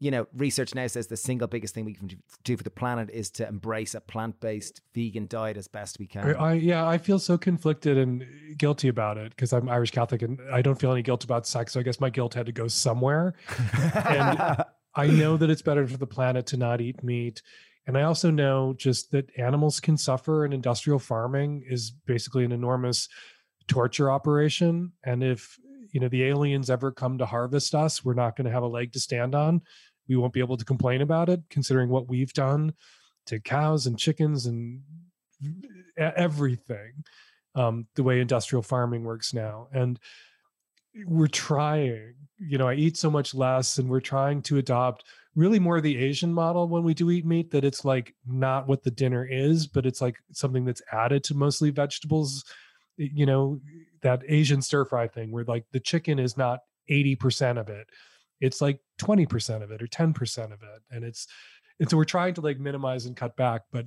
[0.00, 2.10] you know, research now says the single biggest thing we can
[2.44, 6.06] do for the planet is to embrace a plant based vegan diet as best we
[6.06, 6.36] can.
[6.36, 8.24] I, I yeah, I feel so conflicted and
[8.56, 11.72] guilty about it because I'm Irish Catholic and I don't feel any guilt about sex.
[11.72, 13.34] So I guess my guilt had to go somewhere.
[13.94, 14.64] and
[14.94, 17.42] I know that it's better for the planet to not eat meat.
[17.86, 22.52] And I also know just that animals can suffer and industrial farming is basically an
[22.52, 23.08] enormous
[23.66, 24.92] torture operation.
[25.04, 25.58] And if,
[25.92, 28.68] you know, the aliens ever come to harvest us, we're not going to have a
[28.68, 29.62] leg to stand on.
[30.08, 32.74] We won't be able to complain about it, considering what we've done
[33.26, 34.80] to cows and chickens and
[35.96, 37.04] everything,
[37.54, 39.68] um, the way industrial farming works now.
[39.72, 39.98] And
[41.06, 45.04] we're trying, you know, I eat so much less and we're trying to adopt
[45.34, 48.82] really more the Asian model when we do eat meat, that it's like not what
[48.82, 52.44] the dinner is, but it's like something that's added to mostly vegetables.
[52.96, 53.60] You know,
[54.02, 56.60] that Asian stir fry thing where like the chicken is not
[56.90, 57.86] 80% of it.
[58.40, 60.82] It's like 20% of it or 10% of it.
[60.90, 61.26] And it's
[61.80, 63.62] and so we're trying to like minimize and cut back.
[63.70, 63.86] But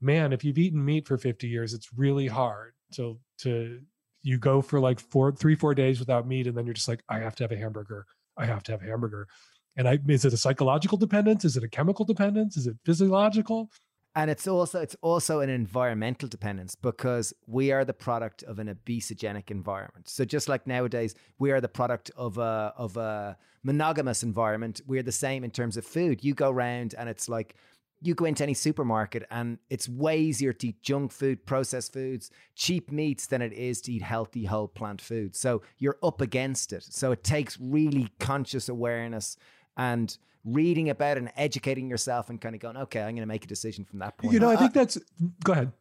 [0.00, 3.80] man, if you've eaten meat for 50 years, it's really hard to to
[4.22, 7.02] you go for like four, three, four days without meat, and then you're just like,
[7.08, 8.06] I have to have a hamburger.
[8.36, 9.28] I have to have a hamburger.
[9.76, 11.44] And I is it a psychological dependence?
[11.44, 12.56] Is it a chemical dependence?
[12.56, 13.70] Is it physiological?
[14.16, 18.68] And it's also it's also an environmental dependence because we are the product of an
[18.68, 20.08] obesogenic environment.
[20.08, 24.80] So just like nowadays, we are the product of a of a monogamous environment.
[24.86, 26.22] We're the same in terms of food.
[26.22, 27.56] You go around and it's like
[28.00, 32.30] you go into any supermarket and it's way easier to eat junk food, processed foods,
[32.54, 35.34] cheap meats than it is to eat healthy whole plant food.
[35.34, 36.84] So you're up against it.
[36.84, 39.36] So it takes really conscious awareness
[39.76, 43.26] and reading about it and educating yourself and kind of going, okay, I'm going to
[43.26, 44.32] make a decision from that point.
[44.34, 44.98] You know, I think that's.
[45.42, 45.72] Go ahead.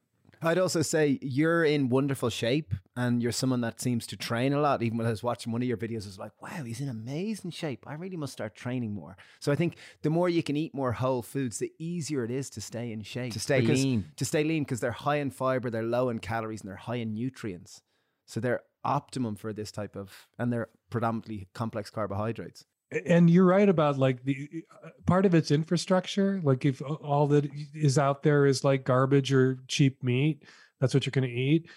[0.45, 4.59] I'd also say you're in wonderful shape and you're someone that seems to train a
[4.59, 4.83] lot.
[4.83, 6.89] Even when I was watching one of your videos, I was like, wow, he's in
[6.89, 7.85] amazing shape.
[7.87, 9.15] I really must start training more.
[9.39, 12.49] So I think the more you can eat more whole foods, the easier it is
[12.51, 13.31] to stay in shape.
[13.33, 14.11] To stay Because- lean.
[14.17, 16.95] To stay lean because they're high in fiber, they're low in calories, and they're high
[16.95, 17.81] in nutrients.
[18.25, 22.65] So they're optimum for this type of, and they're predominantly complex carbohydrates.
[23.05, 24.47] And you're right about like the
[24.83, 29.33] uh, part of its infrastructure like if all that is out there is like garbage
[29.33, 30.43] or cheap meat
[30.83, 31.69] that's what you're going to eat.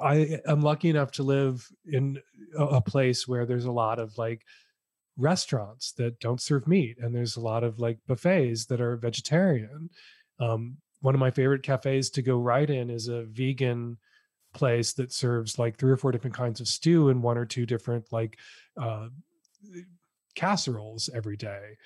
[0.00, 2.20] I am lucky enough to live in
[2.56, 4.42] a, a place where there's a lot of like
[5.16, 9.90] restaurants that don't serve meat and there's a lot of like buffets that are vegetarian.
[10.38, 13.98] Um, one of my favorite cafes to go right in is a vegan
[14.54, 17.66] place that serves like three or four different kinds of stew and one or two
[17.66, 18.38] different like
[18.80, 19.08] uh,
[20.36, 21.76] casseroles every day.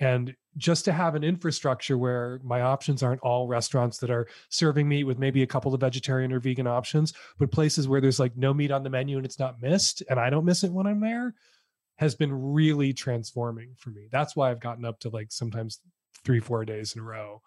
[0.00, 4.88] And just to have an infrastructure where my options aren't all restaurants that are serving
[4.88, 8.36] meat with maybe a couple of vegetarian or vegan options but places where there's like
[8.36, 10.86] no meat on the menu and it's not missed and i don't miss it when
[10.86, 11.34] i'm there
[12.00, 14.08] has been really transforming for me.
[14.10, 15.80] That's why i've gotten up to like sometimes
[16.24, 17.42] three four days in a row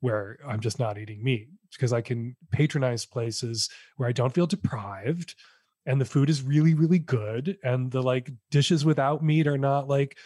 [0.00, 4.46] where i'm just not eating meat because i can patronize places where i don't feel
[4.46, 5.34] deprived
[5.86, 9.88] and the food is really really good and the like dishes without meat are not
[9.88, 10.16] like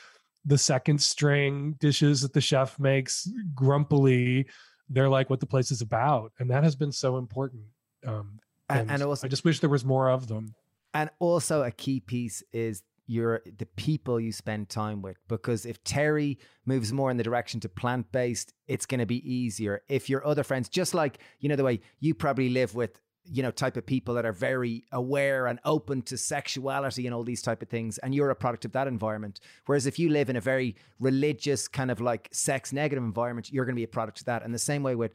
[0.44, 4.46] the second string dishes that the chef makes grumpily
[4.88, 7.62] they're like what the place is about and that has been so important
[8.06, 8.38] um
[8.68, 10.54] And- and, also- i just wish there was more of them
[10.94, 15.76] And also a key piece is your the people you spend time with because if
[15.84, 19.82] Terry moves more in the direction to plant based, it's going to be easier.
[19.88, 22.98] If your other friends, just like you know the way you probably live with
[23.30, 27.24] you know type of people that are very aware and open to sexuality and all
[27.24, 30.30] these type of things and you're a product of that environment whereas if you live
[30.30, 33.88] in a very religious kind of like sex negative environment you're going to be a
[33.88, 35.12] product of that and the same way with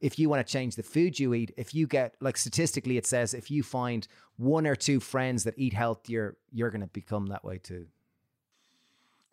[0.00, 3.06] if you want to change the food you eat, if you get like statistically, it
[3.06, 7.26] says if you find one or two friends that eat healthier, you're going to become
[7.26, 7.86] that way too.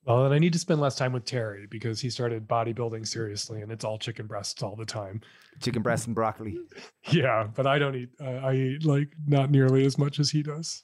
[0.07, 3.61] Well and i need to spend less time with terry because he started bodybuilding seriously
[3.61, 5.21] and it's all chicken breasts all the time
[5.59, 6.57] Chicken breast and broccoli.
[7.11, 10.41] yeah but i don't eat uh, i eat like not nearly as much as he
[10.41, 10.83] does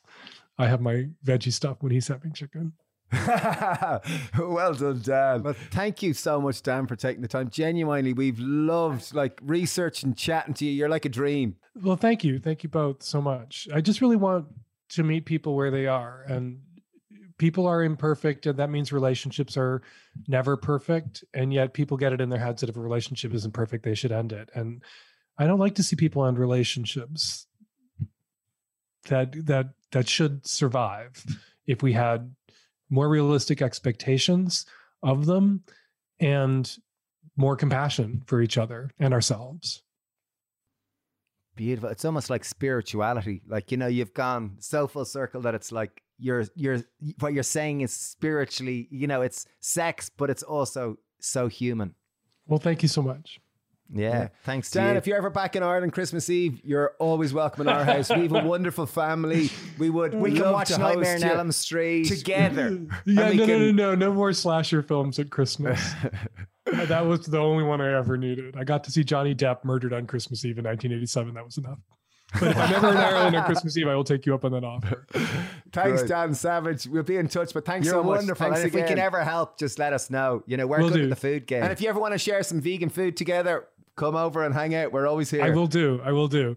[0.58, 2.74] i have my veggie stuff when he's having chicken
[4.40, 5.44] well done, Dan.
[5.44, 7.50] Well, thank you so much, Dan, for taking the time.
[7.50, 10.72] Genuinely, we've loved like researching, chatting to you.
[10.72, 11.56] You're like a dream.
[11.76, 12.40] Well, thank you.
[12.40, 13.68] Thank you both so much.
[13.74, 14.48] I just really want
[14.90, 16.24] to meet people where they are.
[16.28, 16.60] And
[17.38, 19.82] people are imperfect, and that means relationships are
[20.28, 21.24] never perfect.
[21.34, 23.96] And yet people get it in their heads that if a relationship isn't perfect, they
[23.96, 24.50] should end it.
[24.54, 24.84] And
[25.38, 27.48] I don't like to see people end relationships
[29.10, 31.26] that that that should survive
[31.68, 32.34] if we had
[32.90, 34.66] more realistic expectations
[35.02, 35.64] of them
[36.20, 36.78] and
[37.36, 39.82] more compassion for each other and ourselves.
[41.56, 41.90] Beautiful.
[41.90, 43.42] It's almost like spirituality.
[43.48, 46.82] Like, you know, you've gone so full circle that it's like you're, you're,
[47.20, 51.96] what you're saying is spiritually, you know, it's sex, but it's also so human.
[52.48, 53.40] Well, thank you so much.
[53.94, 54.10] Yeah.
[54.10, 54.28] Yeah.
[54.44, 54.98] Thanks to Dan, you.
[54.98, 58.10] if you're ever back in Ireland Christmas Eve, you're always welcome in our house.
[58.10, 59.50] We have a wonderful family.
[59.78, 62.80] We would we can love watch to Nightmare host on Elm Street together.
[63.06, 65.82] Yeah, And we no, no, no, no, no more slasher films at Christmas.
[66.66, 68.56] Uh, that was the only one I ever needed.
[68.58, 71.34] I got to see Johnny Depp murdered on Christmas Eve in 1987.
[71.34, 71.78] That was enough.
[72.40, 74.52] But if I'm ever in Ireland on Christmas Eve, I will take you up on
[74.54, 75.06] that offer.
[75.72, 76.10] Thanks, Good.
[76.10, 76.88] Dan Savage.
[76.88, 78.18] We'll be in touch, but thanks You're so much.
[78.18, 78.46] wonderful.
[78.46, 80.44] Thanks and if we can ever help, just let us know.
[80.46, 81.04] You know, we're Will good do.
[81.06, 81.64] at the food game.
[81.64, 83.66] And if you ever want to share some vegan food together,
[83.96, 84.92] come over and hang out.
[84.92, 85.44] We're always here.
[85.44, 86.00] I will do.
[86.04, 86.56] I will do.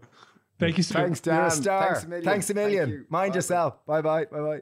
[0.59, 1.37] Thank you so Thanks, Dan.
[1.37, 1.87] You're a star.
[1.95, 2.25] Thanks a million.
[2.25, 2.85] Thanks a million.
[2.85, 3.07] Thank you.
[3.11, 3.35] Mind Bye-bye.
[3.37, 3.87] yourself.
[3.87, 4.25] Bye bye.
[4.27, 4.61] Bye bye.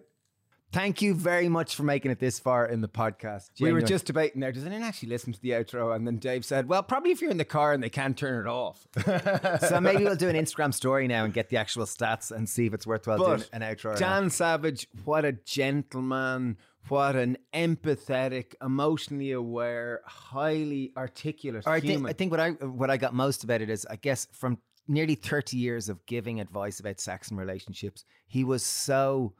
[0.74, 3.60] Thank you very much for making it this far in the podcast.
[3.60, 4.51] We were just debating there.
[4.51, 5.94] Does anyone actually listen to the outro?
[5.94, 8.44] And then Dave said, "Well, probably if you're in the car and they can't turn
[8.44, 8.84] it off."
[9.68, 12.66] so maybe we'll do an Instagram story now and get the actual stats and see
[12.66, 13.96] if it's worthwhile doing But an outro.
[13.96, 16.56] Dan Savage, what a gentleman!
[16.88, 22.02] What an empathetic, emotionally aware, highly articulate I human.
[22.02, 24.59] think I think what I what I got most about it is I guess from
[24.88, 29.34] nearly 30 years of giving advice about sex and relationships, he was so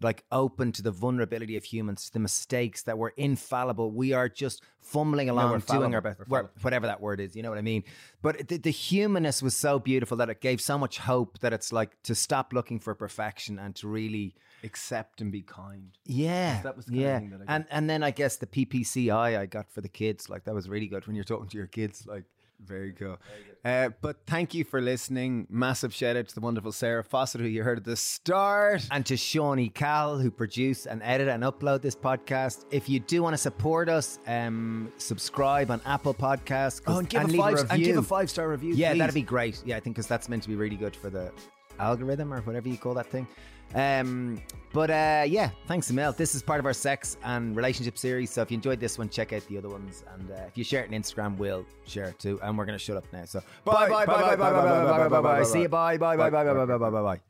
[0.00, 3.90] like open to the vulnerability of humans, the mistakes that we're infallible.
[3.90, 6.50] We are just fumbling along, we're doing our best, We're wha- fallible.
[6.62, 7.34] whatever that word is.
[7.34, 7.82] You know what I mean?
[8.22, 11.72] But the, the humanness was so beautiful that it gave so much hope that it's
[11.72, 14.34] like to stop looking for perfection and to really,
[14.64, 15.90] Accept and be kind.
[16.04, 17.18] yeah, That was the yeah.
[17.20, 20.28] thing that I and and then I guess the PPCI I got for the kids,
[20.28, 22.24] like that was really good when you're talking to your kids, like.
[22.64, 23.18] Very cool.
[23.64, 25.46] Uh, but thank you for listening.
[25.50, 28.86] Massive shout out to the wonderful Sarah Fawcett, who you heard at the start.
[28.90, 32.64] and to Shawnee Cal, who produce and edit and upload this podcast.
[32.70, 36.82] If you do want to support us, um, subscribe on Apple Podcasts.
[36.82, 38.74] 'cause- Oh, and give, a leave five, and give a five star review.
[38.74, 38.98] Yeah, please.
[38.98, 39.62] that'd be great.
[39.64, 41.32] Yeah, I think because that's meant to be really good for the
[41.78, 43.26] algorithm or whatever you call that thing.
[43.74, 44.40] Um,
[44.72, 46.12] but uh, yeah, thanks, Emil.
[46.12, 48.30] This is part of our sex and relationship series.
[48.30, 50.04] So if you enjoyed this one, check out the other ones.
[50.14, 52.38] And uh, if you share it on Instagram, we'll share it too.
[52.42, 53.24] And we're going to shut up now.
[53.24, 55.68] So Bye, bye, bye, bye, bye, bye, bye, bye, bye, bye, bye, See you.
[55.68, 57.20] Bye, bye, bye, bye, bye, bye, bye, bye, bye, bye.